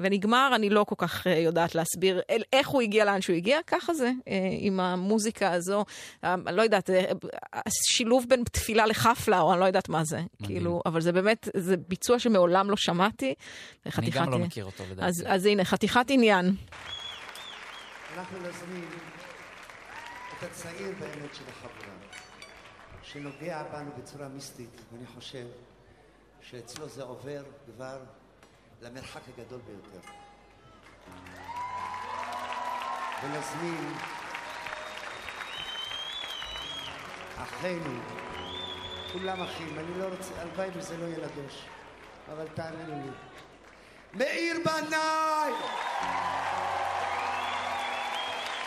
[0.00, 2.20] ונגמר, אני לא כל כך אה, יודעת להסביר
[2.52, 5.84] איך הוא הגיע לאן שהוא הגיע, ככה זה, אה, עם המוזיקה הזו,
[6.24, 7.04] אה, אני לא יודעת, אה,
[7.52, 11.76] השילוב בין תפילה לחפלה, או אני לא יודעת מה זה, כאילו, אבל זה באמת, זה
[11.76, 13.34] ביצוע שמעולם לא שמעתי.
[13.98, 15.08] אני גם לא מכיר אותו לדעתי.
[15.08, 16.54] אז, אז הנה, חתיכת עניין.
[18.16, 18.88] אנחנו נזמין
[20.38, 21.96] את הצעיר באמת של החבורה,
[23.02, 25.46] שנוגע בנו בצורה מיסטית, ואני חושב
[26.40, 27.98] שאצלו זה עובר כבר
[28.82, 30.08] למרחק הגדול ביותר.
[33.22, 33.92] ונזמין
[37.36, 38.00] אחינו,
[39.12, 41.62] כולם אחים, אני לא רוצה, הלוואי וזה לא יהיה לדוש,
[42.32, 43.10] אבל תאמינו לי.
[44.14, 45.52] מאיר בנאי!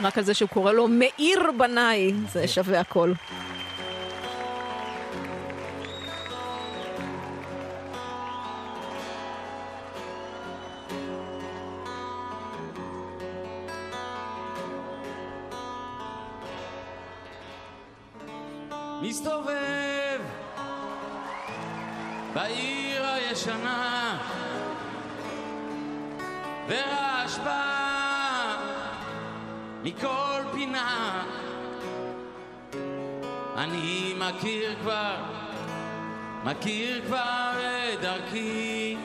[0.02, 3.14] רק על זה שהוא קורא לו מאיר בניי, זה שווה הכל.
[36.60, 37.52] מכיר כבר
[37.94, 38.98] את דרכי.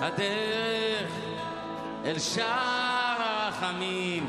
[0.00, 1.10] הדרך
[2.04, 4.26] אל שער הרחמים.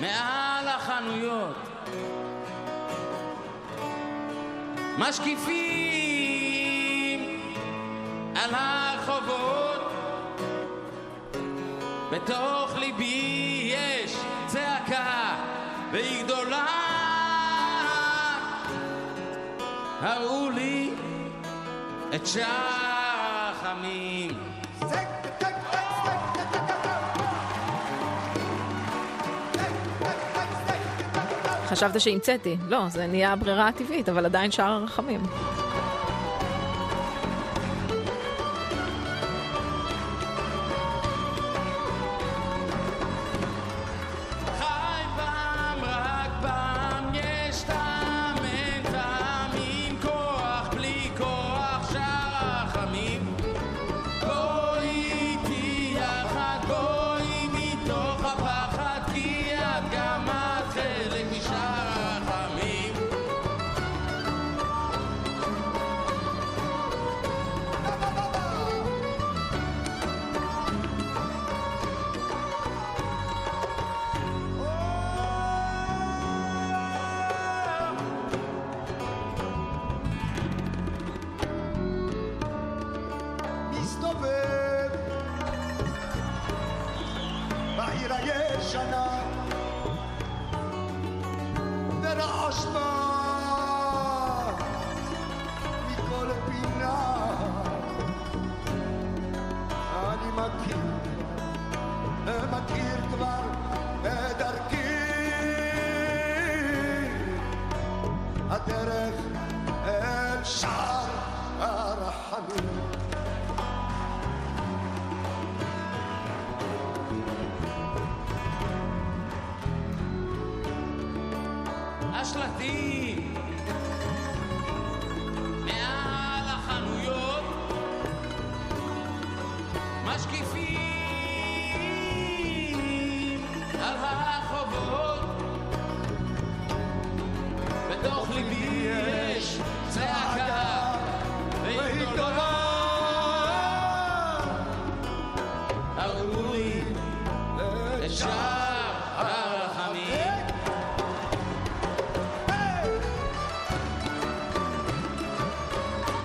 [0.00, 1.56] מעל החנויות.
[4.98, 6.03] משקיפים
[8.44, 9.92] על הרחובות
[12.12, 15.36] בתוך ליבי יש צעקה
[15.92, 16.66] והיא גדולה
[20.00, 20.90] הראו לי
[22.14, 23.14] את שער
[31.74, 32.56] חשבת שהמצאתי.
[32.68, 35.20] לא, זה נהיה הברירה הטבעית, אבל עדיין שער הרחמים.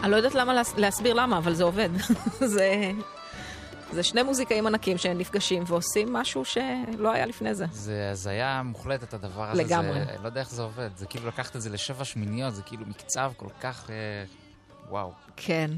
[0.09, 1.89] אני לא יודעת למה להס- להסביר למה, אבל זה עובד.
[2.55, 2.91] זה...
[3.93, 7.65] זה שני מוזיקאים ענקים שנפגשים ועושים משהו שלא היה לפני זה.
[7.71, 9.63] זה הזיה מוחלטת הדבר הזה.
[9.63, 9.93] לגמרי.
[9.93, 10.89] זה, לא יודע איך זה עובד.
[10.97, 13.89] זה כאילו לקחת את זה לשבע שמיניות, זה כאילו מקצב כל כך...
[14.89, 15.11] וואו.
[15.35, 15.71] כן.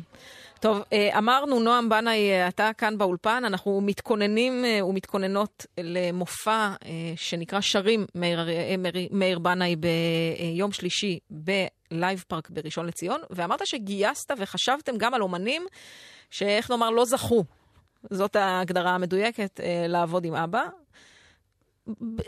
[0.60, 6.70] טוב, אה, אמרנו, נועם בנאי, אה, אתה כאן באולפן, אנחנו מתכוננים אה, ומתכוננות למופע
[7.16, 8.40] שנקרא שרים מאיר,
[8.78, 15.66] מאיר- מאיר בנאי ביום שלישי בלייב פארק בראשון לציון, ואמרת שגייסת וחשבתם גם על אומנים
[16.30, 17.44] שאיך נאמר לא זכו.
[18.10, 20.64] זאת ההגדרה המדויקת, לעבוד עם אבא.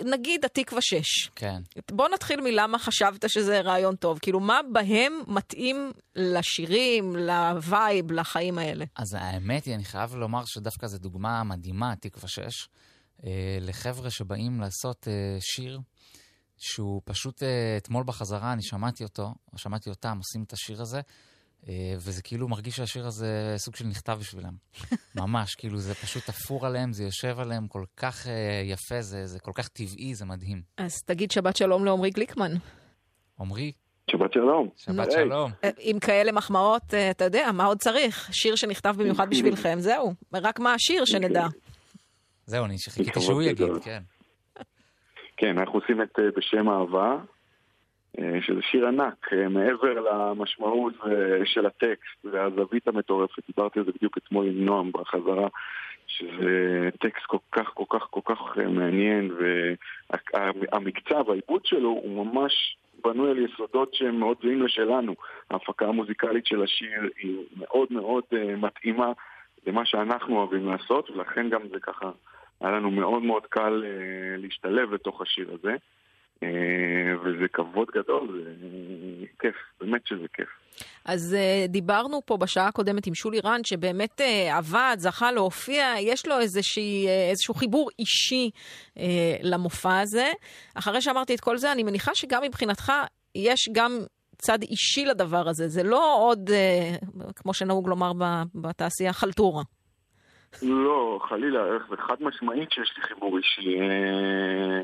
[0.05, 1.27] נגיד התקווה 6.
[1.35, 1.61] כן.
[1.91, 4.19] בוא נתחיל מלמה חשבת שזה רעיון טוב.
[4.19, 8.85] כאילו, מה בהם מתאים לשירים, לווייב, לחיים האלה?
[8.95, 12.67] אז האמת היא, אני חייב לומר שדווקא זו דוגמה מדהימה, תקווה 6,
[13.25, 15.79] אה, לחבר'ה שבאים לעשות אה, שיר
[16.57, 21.01] שהוא פשוט, אה, אתמול בחזרה אני שמעתי אותו, או שמעתי אותם עושים את השיר הזה,
[21.95, 24.53] וזה כאילו מרגיש שהשיר הזה סוג של נכתב בשבילם.
[25.21, 29.39] ממש, כאילו זה פשוט תפור עליהם, זה יושב עליהם כל כך אה, יפה, זה, זה
[29.39, 30.61] כל כך טבעי, זה מדהים.
[30.77, 32.51] אז תגיד שבת שלום לעמרי גליקמן.
[33.39, 33.71] עמרי,
[34.11, 34.69] שבת שלום.
[34.77, 35.25] שבת היי.
[35.25, 35.51] שלום.
[35.63, 38.29] אה, עם כאלה מחמאות, אה, אתה יודע, מה עוד צריך?
[38.31, 40.13] שיר שנכתב במיוחד בשבילכם, זהו.
[40.33, 41.45] רק מה השיר שנדע.
[42.45, 43.67] זהו, אני חיכיתי כבוד שהוא יגיד.
[43.83, 44.03] כן.
[45.37, 47.17] כן, אנחנו עושים את אה, בשם אהבה, אה,
[48.17, 53.43] שזה שיר ענק, אה, מעבר למשמעות אה, של הטקסט והזווית המטורפת.
[53.47, 55.47] דיברתי על זה בדיוק אתמול עם נועם בחזרה,
[56.07, 59.31] שזה טקסט כל כך כל כך כל כך אה, מעניין,
[60.39, 65.15] והמקצב, העיבוד שלו הוא ממש בנוי על יסודות שהם מאוד זהים לשלנו.
[65.51, 69.11] ההפקה המוזיקלית של השיר היא מאוד מאוד אה, מתאימה
[69.67, 72.11] למה שאנחנו אוהבים לעשות, ולכן גם זה ככה
[72.61, 75.75] היה לנו מאוד מאוד קל אה, להשתלב לתוך השיר הזה, אה,
[77.23, 80.47] וזה כבוד גדול, זה אה, כיף, באמת שזה כיף.
[81.05, 86.27] אז uh, דיברנו פה בשעה הקודמת עם שולי רן, שבאמת uh, עבד, זכה להופיע, יש
[86.27, 88.49] לו איזושהי, איזשהו חיבור אישי
[88.95, 88.99] uh,
[89.43, 90.31] למופע הזה.
[90.75, 92.91] אחרי שאמרתי את כל זה, אני מניחה שגם מבחינתך
[93.35, 93.91] יש גם
[94.37, 95.67] צד אישי לדבר הזה.
[95.67, 98.11] זה לא עוד, uh, כמו שנהוג לומר
[98.55, 99.63] בתעשייה, חלטורה.
[100.61, 101.59] לא, חלילה,
[102.07, 103.79] חד משמעית שיש לי חיבור אישי.
[103.79, 104.81] אה, אה,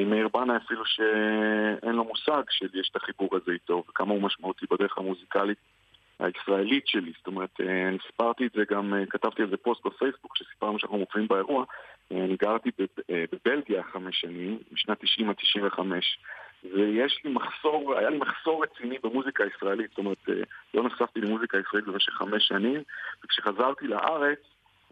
[0.00, 4.66] עם מאיר בנה אפילו שאין לו מושג שיש את החיבור הזה איתו, וכמה הוא משמעותי
[4.70, 5.58] בדרך המוזיקלית
[6.18, 7.12] הישראלית שלי.
[7.18, 10.78] זאת אומרת, אה, אני סיפרתי את זה גם, אה, כתבתי על זה פוסט בפייסבוק, שסיפרנו
[10.78, 11.64] שאנחנו מופיעים באירוע.
[12.12, 16.18] אה, אני גרתי בב- אה, בבלגיה חמש שנים, משנת 90 עד 95.
[16.64, 20.34] ויש לי מחסור, היה לי מחסור רציני במוזיקה הישראלית, זאת אומרת, אה,
[20.74, 22.82] לא נחשפתי למוזיקה ישראלית במשך חמש שנים,
[23.24, 24.38] וכשחזרתי לארץ,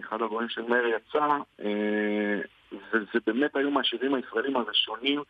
[0.00, 2.40] אחד הדברים של מאיר יצא, אה,
[2.72, 5.22] וזה באמת היו מהשירים הישראלים הראשונים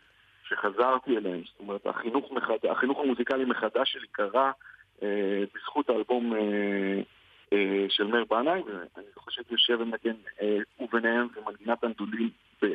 [0.49, 1.43] שחזרתי אליהם.
[1.45, 2.57] זאת אומרת, החינוך, מחד...
[2.71, 4.53] החינוך המוזיקלי מחדש שלי קרה
[5.03, 7.01] אה, בזכות האלבום אה,
[7.53, 12.31] אה, של מאיר בנאי, ואני זוכר שהייתי יושב ומנגן, אה, וביניהם ומנגינת הנדודים
[12.63, 12.67] ב...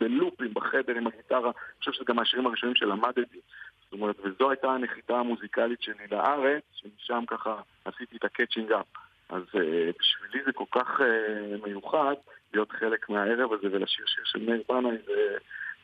[0.00, 3.40] בלופים בחדר עם הגיטרה, אני חושב שזה גם מהשירים הראשונים שלמדתי.
[3.82, 8.86] זאת אומרת, וזו הייתה הנחיתה המוזיקלית שלי לארץ, שמשם ככה עשיתי את ה catching up.
[9.30, 9.58] אז uh,
[10.00, 12.14] בשבילי זה כל כך uh, מיוחד
[12.54, 15.36] להיות חלק מהערב הזה ולשיר שיר של מאיר בנאי, זה,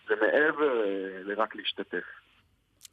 [0.09, 2.05] זה מעבר uh, לרק להשתתף.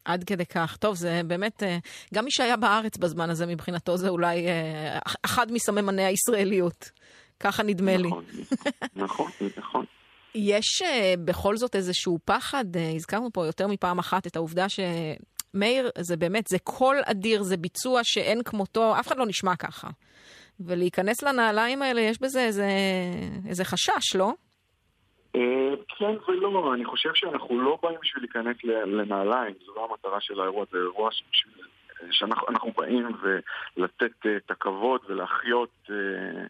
[0.05, 0.77] עד כדי כך.
[0.77, 1.77] טוב, זה באמת, אה,
[2.13, 6.91] גם מי שהיה בארץ בזמן הזה, מבחינתו זה אולי אה, אחד מסממני הישראליות.
[7.39, 8.07] ככה נדמה לי.
[8.07, 8.25] נכון,
[8.95, 9.85] נכון, נכון.
[10.35, 10.83] יש
[11.25, 16.59] בכל זאת איזשהו פחד, הזכרנו פה יותר מפעם אחת את העובדה שמאיר, זה באמת, זה
[16.59, 19.87] קול אדיר, זה ביצוע שאין כמותו, אף אחד לא נשמע ככה.
[20.59, 22.67] ולהיכנס לנעליים האלה, יש בזה איזה,
[23.49, 24.33] איזה חשש, לא?
[25.35, 30.39] אה, כן ולא, אני חושב שאנחנו לא באים בשביל להיכנס לנעליים, זו לא המטרה של
[30.39, 31.09] האירוע, זה אירוע
[32.11, 33.07] שאנחנו אנחנו באים
[33.77, 36.45] ולתת אה, את הכבוד ולהחיות, אה,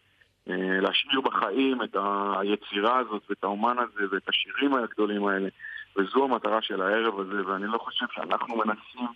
[0.82, 1.96] להשאיר בחיים את
[2.40, 5.50] היצירה הזאת ואת האומן הזה ואת השירים הגדולים האלה,
[5.98, 9.08] וזו המטרה של הערב הזה, ואני לא חושב שאנחנו מנסים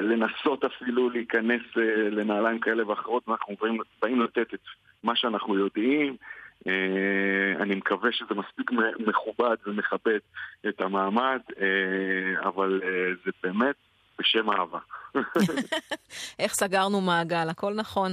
[0.00, 4.60] לנסות אפילו להיכנס אה, לנעליים כאלה ואחרות, אנחנו באים, באים לתת את
[5.02, 6.16] מה שאנחנו יודעים.
[6.66, 8.70] אה, אני מקווה שזה מספיק
[9.06, 10.18] מכובד ומכבד
[10.68, 13.76] את המעמד, אה, אבל אה, זה באמת
[14.20, 14.78] בשם אהבה.
[16.38, 18.12] איך סגרנו מעגל, הכל נכון.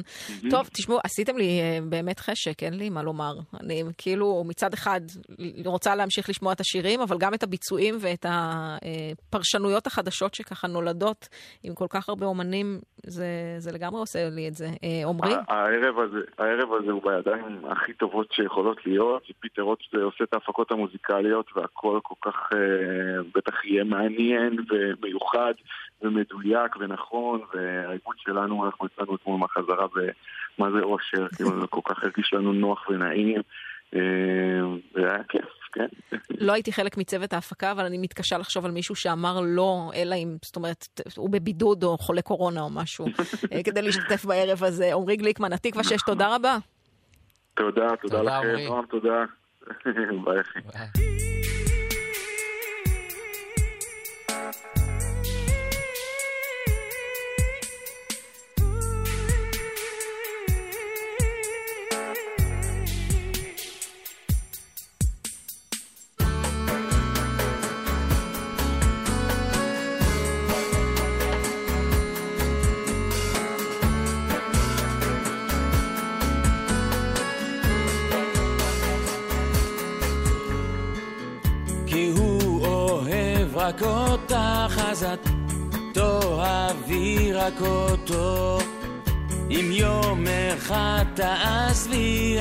[0.50, 3.34] טוב, תשמעו, עשיתם לי אה, באמת חשק, אין לי מה לומר.
[3.60, 5.02] אני כאילו מצד אחד
[5.66, 11.28] רוצה להמשיך לשמוע את השירים, אבל גם את הביצועים ואת הפרשנויות החדשות שככה נולדות
[11.64, 13.26] עם כל כך הרבה אומנים, זה,
[13.58, 14.68] זה לגמרי עושה לי את זה.
[14.84, 15.34] אה, עמרי?
[15.34, 20.34] ה- הערב הזה, הערב הזה הוא בידיים הכי טובות שיכולות להיות, פיטר רוט עושה את
[20.34, 22.58] ההפקות המוזיקליות והכל כל כך אה,
[23.36, 25.54] בטח יהיה מעניין ומיוחד
[26.02, 32.04] ומדויק ונכון, והעיבוד שלנו, אנחנו יצאנו אתמול מהחזרה ומה זה אושר, כאילו זה כל כך
[32.04, 33.42] הרגיש לנו נוח ונעים,
[33.96, 34.00] אה,
[34.94, 35.88] זה היה כיף, כן.
[36.40, 40.38] לא הייתי חלק מצוות ההפקה, אבל אני מתקשה לחשוב על מישהו שאמר לא, אלא אם,
[40.42, 40.88] זאת אומרת,
[41.18, 43.06] הוא בבידוד או חולה קורונה או משהו,
[43.54, 44.94] אה, כדי להשתתף בערב הזה.
[44.94, 46.58] עמרי גליקמן, התקווה 6, תודה רבה.
[47.54, 48.66] תודה, תודה תודה, לכם, עמרי.
[48.66, 49.24] נועם, תודה.
[50.26, 51.17] ביי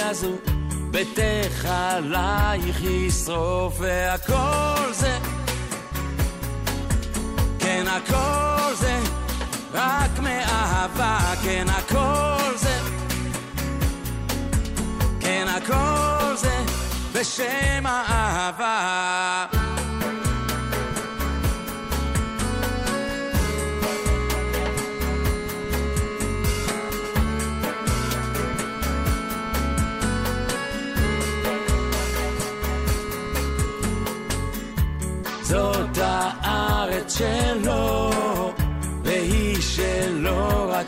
[0.07, 0.39] הוא
[0.91, 5.19] ביתך עלייך ישרוף והכל זה,
[7.59, 9.01] כן הכל זה,
[9.73, 12.79] רק מאהבה, כן הכל זה,
[15.21, 16.63] כן הכל זה,
[17.13, 19.56] בשם האהבה.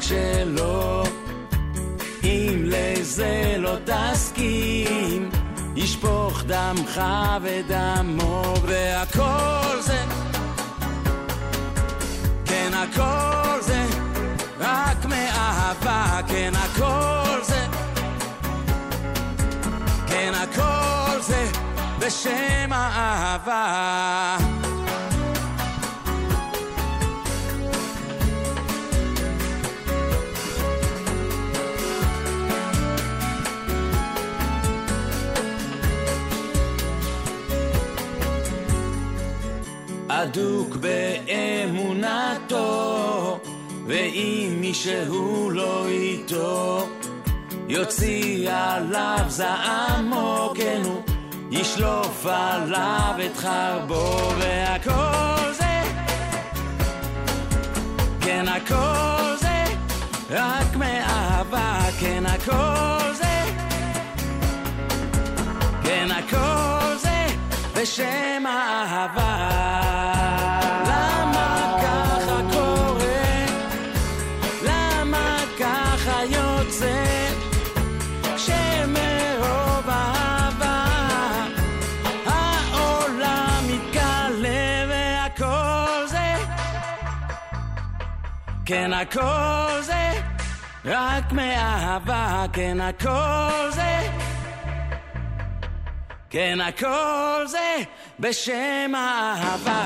[0.09, 1.03] שלו.
[2.25, 5.31] אם לזה לא תסכים,
[5.77, 7.01] ישפוך דמך
[7.43, 10.05] ודמו, והכל זה,
[12.45, 13.85] כן הכל זה,
[14.61, 17.67] רק מאהבה, כן הכל זה,
[20.07, 21.47] כן הכל זה,
[21.99, 24.58] בשם האהבה.
[40.81, 42.59] באמונתו,
[43.87, 46.89] ואם מישהו לא איתו,
[47.69, 51.03] יוציא עליו זעמו, כן הוא
[51.51, 55.83] ישלוף עליו את חרבו, והכל זה,
[58.21, 59.65] כן הכל זה,
[60.31, 63.45] רק מאהבה, כן הכל זה,
[65.85, 67.27] כן הכל זה,
[67.75, 70.18] בשם האהבה.
[88.69, 90.11] כן הכל זה
[90.85, 93.99] רק מאהבה כן הכל זה
[96.31, 97.77] כן הכל זה
[98.21, 99.83] בשם האהבה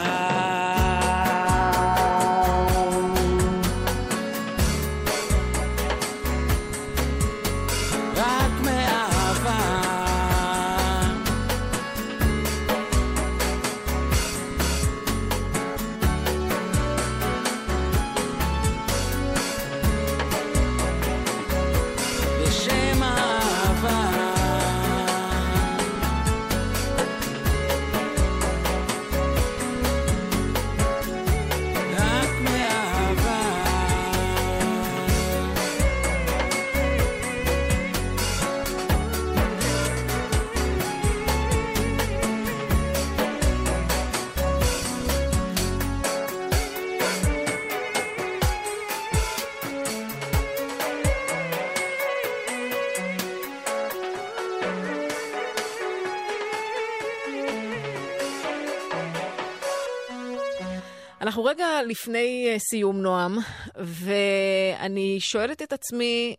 [61.53, 63.39] רגע לפני אה, סיום, נועם,
[63.75, 66.37] ואני שואלת את עצמי,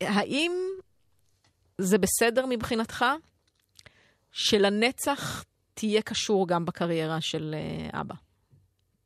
[0.00, 0.52] האם
[1.78, 3.04] זה בסדר מבחינתך
[4.32, 5.44] שלנצח
[5.74, 8.14] תהיה קשור גם בקריירה של אה, אבא?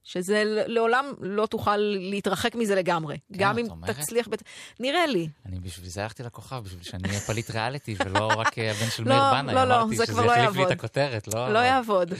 [0.04, 3.18] שזה לעולם לא תוכל להתרחק מזה לגמרי.
[3.18, 3.90] כן, גם אם אומרת?
[3.90, 4.28] תצליח...
[4.28, 4.42] בת...
[4.80, 5.28] נראה לי.
[5.46, 9.02] אני בשביל זה הלכתי לכוכב, בשביל שאני אהיה פליט ריאליטי ולא רק אה, הבן של
[9.02, 9.54] לא, מאיר בנאי.
[9.54, 10.72] לא, לא, אמרתי זה שזה כבר לא יחליף לי יעבוד.
[10.72, 11.52] את הכותרת, לא?
[11.52, 12.14] לא יעבוד.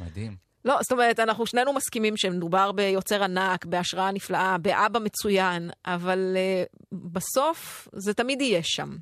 [0.00, 0.45] מדהים.
[0.66, 6.76] לא, זאת אומרת, אנחנו שנינו מסכימים שמדובר ביוצר ענק, בהשראה נפלאה, באבא מצוין, אבל uh,
[6.92, 8.96] בסוף זה תמיד יהיה שם.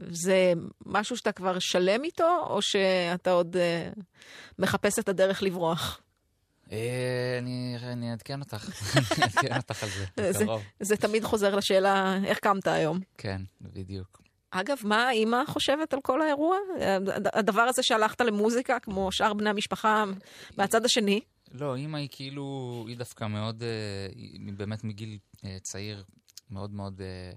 [0.00, 0.52] זה
[0.86, 4.00] משהו שאתה כבר שלם איתו, או שאתה עוד uh,
[4.58, 6.00] מחפש את הדרך לברוח?
[6.72, 7.38] אה,
[7.92, 10.06] אני אעדכן אותך, אני אעדכן אותך על זה-
[10.44, 10.62] בקרוב.
[10.80, 13.00] זה תמיד חוזר לשאלה, איך קמת היום?
[13.18, 14.23] כן, בדיוק.
[14.60, 16.56] אגב, מה האימא חושבת על כל האירוע?
[16.80, 20.04] הד- הדבר הזה שהלכת למוזיקה, כמו שאר בני המשפחה,
[20.56, 21.20] מהצד השני?
[21.52, 22.44] לא, אימא היא כאילו,
[22.88, 23.68] היא דווקא מאוד, אה,
[24.16, 26.04] היא באמת מגיל אה, צעיר,
[26.50, 27.32] מאוד מאוד, אה,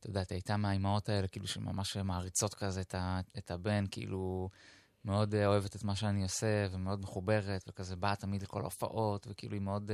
[0.00, 4.48] אתה יודעת, הייתה מהאימהות האלה, כאילו, שממש מעריצות כזה את, ה, את הבן, כאילו,
[5.04, 9.62] מאוד אוהבת את מה שאני עושה, ומאוד מחוברת, וכזה באה תמיד לכל ההופעות, וכאילו היא
[9.62, 9.90] מאוד,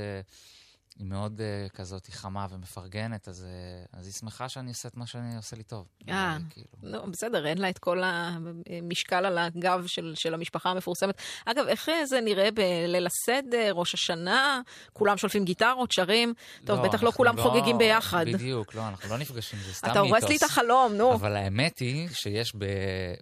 [0.99, 4.97] היא מאוד uh, כזאת, היא חמה ומפרגנת, אז, uh, אז היא שמחה שאני עושה את
[4.97, 5.87] מה שאני עושה לי טוב.
[6.09, 6.67] אה, כאילו.
[6.83, 11.15] לא, בסדר, אין לה את כל המשקל על הגב של, של המשפחה המפורסמת.
[11.45, 14.61] אגב, איך אה, זה נראה בליל הסדר, ראש השנה?
[14.93, 16.35] כולם שולפים גיטרות, שרים?
[16.65, 18.25] טוב, לא, בטח לא כולם חוגגים ביחד.
[18.29, 20.21] בדיוק, לא, אנחנו לא נפגשים, זה סתם אתה מיתוס.
[20.21, 21.15] הורס לי את החלום, נו.
[21.15, 22.65] אבל האמת היא שיש ב,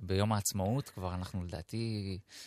[0.02, 2.40] ביום העצמאות, כבר אנחנו לדעתי אה,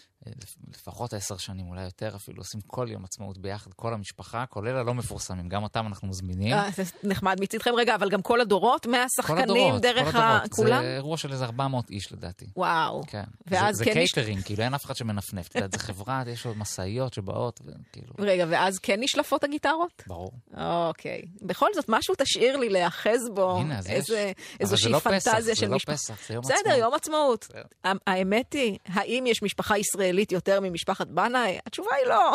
[0.74, 4.93] לפחות עשר שנים, אולי יותר אפילו, עושים כל יום עצמאות ביחד, כל המשפחה, כולל הלא
[4.93, 6.53] מפורסמים, גם אותם אנחנו מזמינים.
[6.53, 7.71] אה, זה נחמד מצדכם.
[7.78, 10.34] רגע, אבל גם כל הדורות, כל מהשחקנים, הדורות, דרך כל ה...
[10.36, 10.53] הדורות.
[10.53, 10.82] כולם?
[10.84, 12.45] זה אירוע של איזה 400 איש לדעתי.
[12.57, 13.01] וואו.
[13.07, 13.24] כן.
[13.47, 15.47] ואז זה, כן זה קייטרינג, כאילו אין אף אחד שמנפנף.
[15.47, 20.03] את יודעת, זה חברה, יש עוד משאיות שבאות, וכאילו, רגע, ואז כן נשלפות הגיטרות?
[20.07, 20.32] ברור.
[20.57, 21.21] אוקיי.
[21.41, 23.57] בכל זאת, משהו תשאיר לי להיאחז בו.
[23.59, 23.91] הנה, אז יש.
[23.91, 25.93] איזה, אבל איזושהי זה לא פסח, פנטזיה זה של לא משפחה.
[25.95, 26.80] פסח, זה יום בסדר, עצמאות.
[26.80, 27.45] יום עצמאות.
[27.49, 27.61] בסדר.
[27.86, 31.59] ה- האמת היא, האם יש משפחה ישראלית יותר ממשפחת בנאי?
[31.66, 32.32] התשובה היא לא.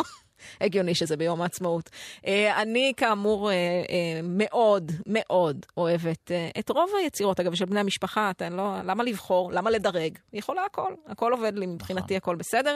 [0.61, 1.89] הגיוני שזה ביום העצמאות.
[2.25, 3.81] אה, אני כאמור אה, אה,
[4.23, 9.51] מאוד מאוד אוהבת את רוב היצירות, אגב, של בני המשפחה, אתה לא, למה לבחור?
[9.51, 10.17] למה לדרג?
[10.33, 12.75] יכולה הכל, הכל עובד לי, מבחינתי הכל בסדר.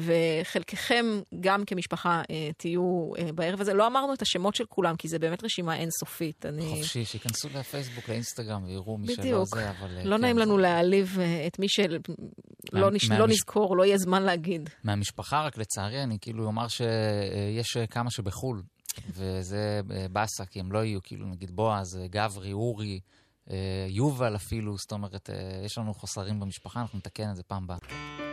[0.00, 1.06] וחלקכם
[1.40, 2.22] גם כמשפחה
[2.56, 3.74] תהיו בערב הזה.
[3.74, 6.46] לא אמרנו את השמות של כולם, כי זה באמת רשימה אינסופית.
[6.46, 6.62] אני...
[6.76, 9.44] חופשי, שייכנסו לפייסבוק, לאינסטגרם, ויראו מי שלא.
[9.44, 9.88] זה, אבל...
[10.04, 11.98] לא כן, נעים לנו זה- להעליב את מי שלא
[12.72, 13.04] מה- נש...
[13.10, 14.70] מהמש- לא נזכור, לא יהיה זמן להגיד.
[14.84, 16.68] מהמשפחה, רק לצערי, אני כאילו אומר
[17.62, 18.62] שיש כמה שבחו"ל,
[19.08, 23.00] וזה אה, באסה, כי הם לא יהיו, כאילו, נגיד בועז, אה, גברי, אורי,
[23.50, 27.64] אה, יובל אפילו, זאת אומרת, אה, יש לנו חוסרים במשפחה, אנחנו נתקן את זה פעם
[27.64, 28.29] הבאה.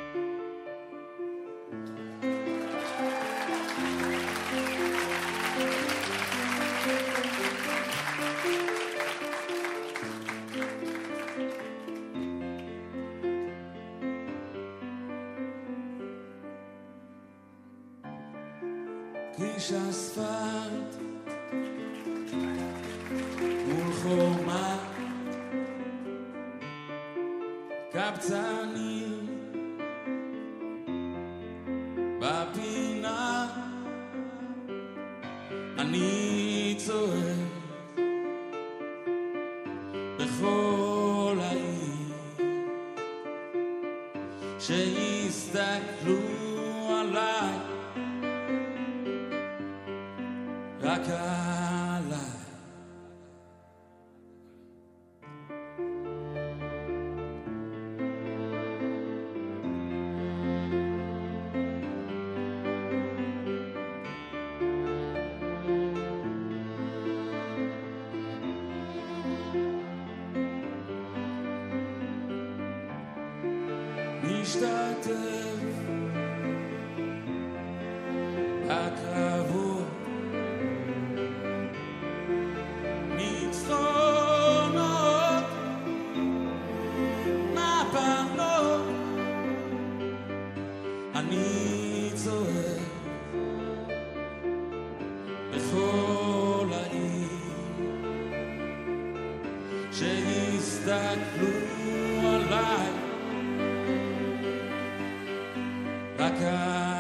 [106.20, 106.97] רק עליי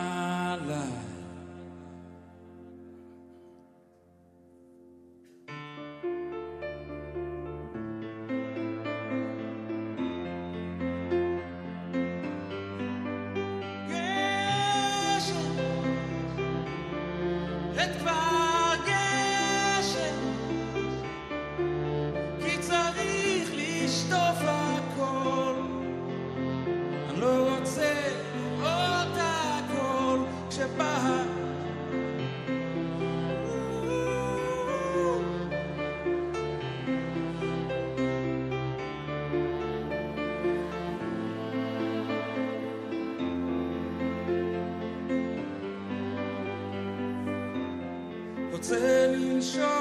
[49.55, 49.76] רוצה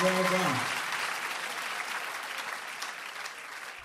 [0.00, 0.38] תודה רבה.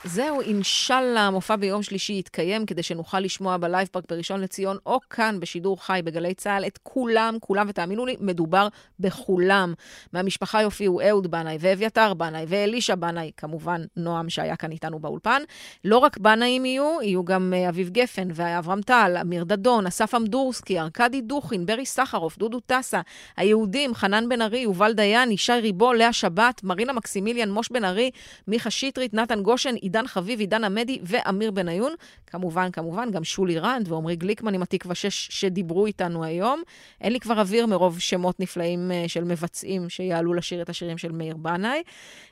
[0.06, 5.40] זהו, אינשאללה, המופע ביום שלישי יתקיים כדי שנוכל לשמוע בלייב פארק בראשון לציון, או כאן
[5.40, 8.68] בשידור חי בגלי צה"ל, את כולם, כולם, ותאמינו לי, מדובר
[9.00, 9.74] בכולם.
[10.14, 15.42] מהמשפחה יופיעו אהוד בנאי ואביתר בנאי ואלישע בנאי, כמובן נועם שהיה כאן איתנו באולפן.
[15.86, 20.80] לא רק בנאים יהיו, יהיו גם אה, אביב גפן ואברהם טל, אמיר דדון, אסף אמדורסקי,
[20.80, 23.02] ארכדי דוכין, ברי סחרוף, דודו טסה,
[23.38, 28.12] היהודים, חנן בן ארי, יובל דיין, ישי ריבו, לאה שבת, מרינה מקסימיליאן, מוש בן ארי,
[28.48, 31.94] מיכה שטרית, נתן גושן, עידן חביב, עידן עמדי ואמיר בניון.
[32.28, 36.62] כמובן, כמובן, גם שולי רנד ועמרי גליקמן עם התקווה 6 שדיברו איתנו היום.
[37.02, 41.12] אין לי כבר אוויר מרוב שמות נפלאים אה, של מבצעים שיעלו לשיר את השירים של
[41.12, 41.82] מאיר בנאי.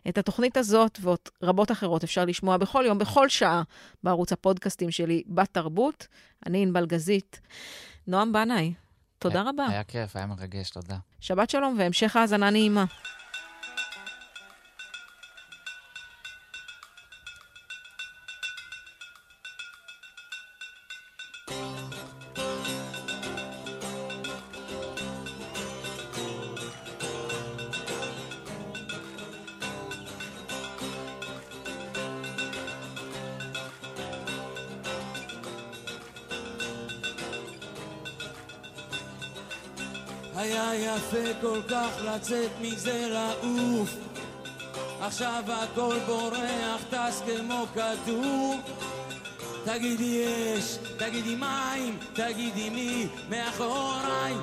[0.10, 3.64] את התוכנית הזאת ועוד רבות אחרות אפשר לשמוע בכל יום, בכל שעה,
[4.04, 6.08] בערוץ הפודקאסטים שלי, בתרבות.
[6.46, 7.40] אני ענבל גזית.
[8.08, 8.74] נועם בנאי,
[9.20, 9.66] תודה היה- רבה.
[9.70, 10.98] היה כיף, היה מרגש, תודה.
[11.20, 12.86] שבת שלום והמשך האזנה נעימה.
[41.72, 43.90] כך לצאת מזה לעוף
[45.02, 48.56] עכשיו הכל בורח, טס כמו כדור.
[49.66, 54.34] תגידי אש, תגידי מים, תגידי מי מאחוריי.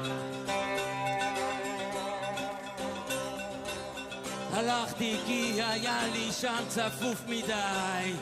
[4.53, 8.13] הלכתי כי היה לי שם צפוף מדי.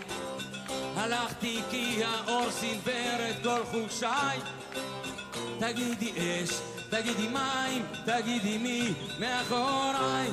[0.97, 4.39] הלכתי כי האור סנוור את כל חושיי
[5.59, 6.51] תגידי אש,
[6.91, 10.29] תגידי מים, תגידי מי מאחוריי.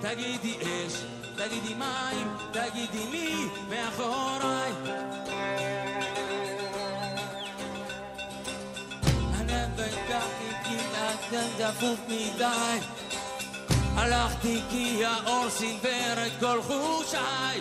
[0.00, 1.04] תגידי אש,
[1.36, 4.72] תגידי מים, תגידי מי מאחוריי.
[11.34, 12.78] אתם דפוק מדי.
[13.96, 17.60] הלכתי כי האור סנוור את כל חושיי.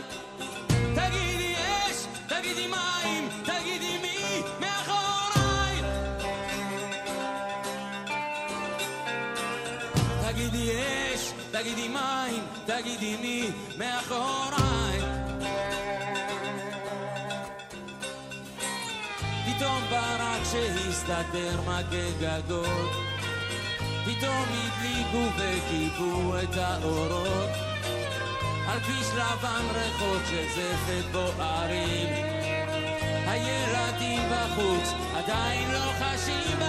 [0.68, 3.63] תגידי אש, תגידי מים, תגידי
[11.64, 15.00] תגידי מים, תגידי מי מאחוריי.
[19.46, 21.82] פתאום ברק שהסתתר מכה
[22.20, 22.92] גגות,
[24.06, 27.50] פתאום הדליקו וכיבו את האורות.
[28.68, 32.10] על כביש לבן ריחות של זפת בוערים.
[33.28, 36.60] הילדים בחוץ עדיין לא חשים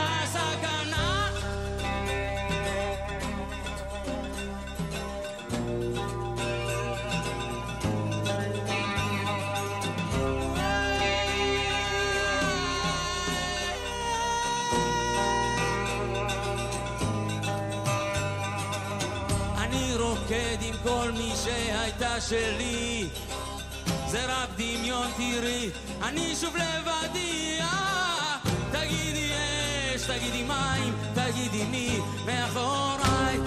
[20.84, 23.08] כל מי שהייתה שלי.
[24.06, 25.70] זה רק דמיון תראי,
[26.02, 27.58] אני שוב לבדי.
[27.60, 28.36] אה,
[28.72, 33.38] תגידי אש, תגידי מים, תגידי מי מאחוריי.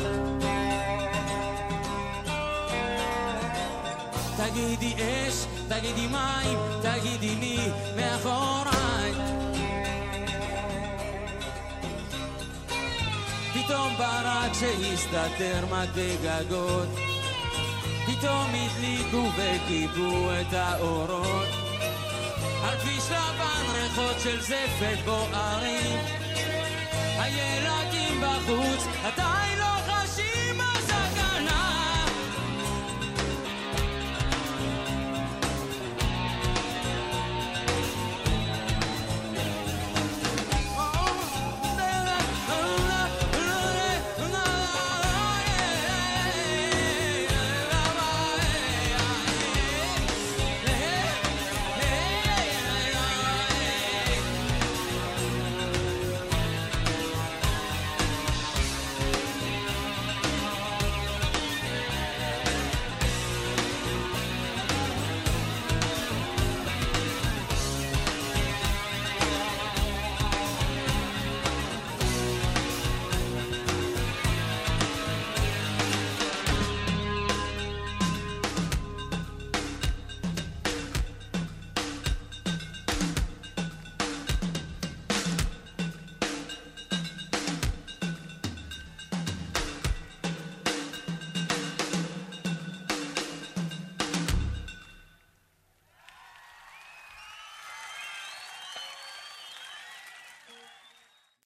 [4.37, 7.59] תגידי אש, תגידי מים, תגידי מי
[7.95, 9.13] מאחוריי.
[13.53, 17.06] פתאום ברק שהסתתר מכה גגות
[18.07, 21.47] פתאום הדליקו וכיבו את האורות.
[22.63, 25.99] על כביש לבן ריחות של זפת בוערים.
[27.19, 29.96] הילדים בחוץ עדיין לא חיים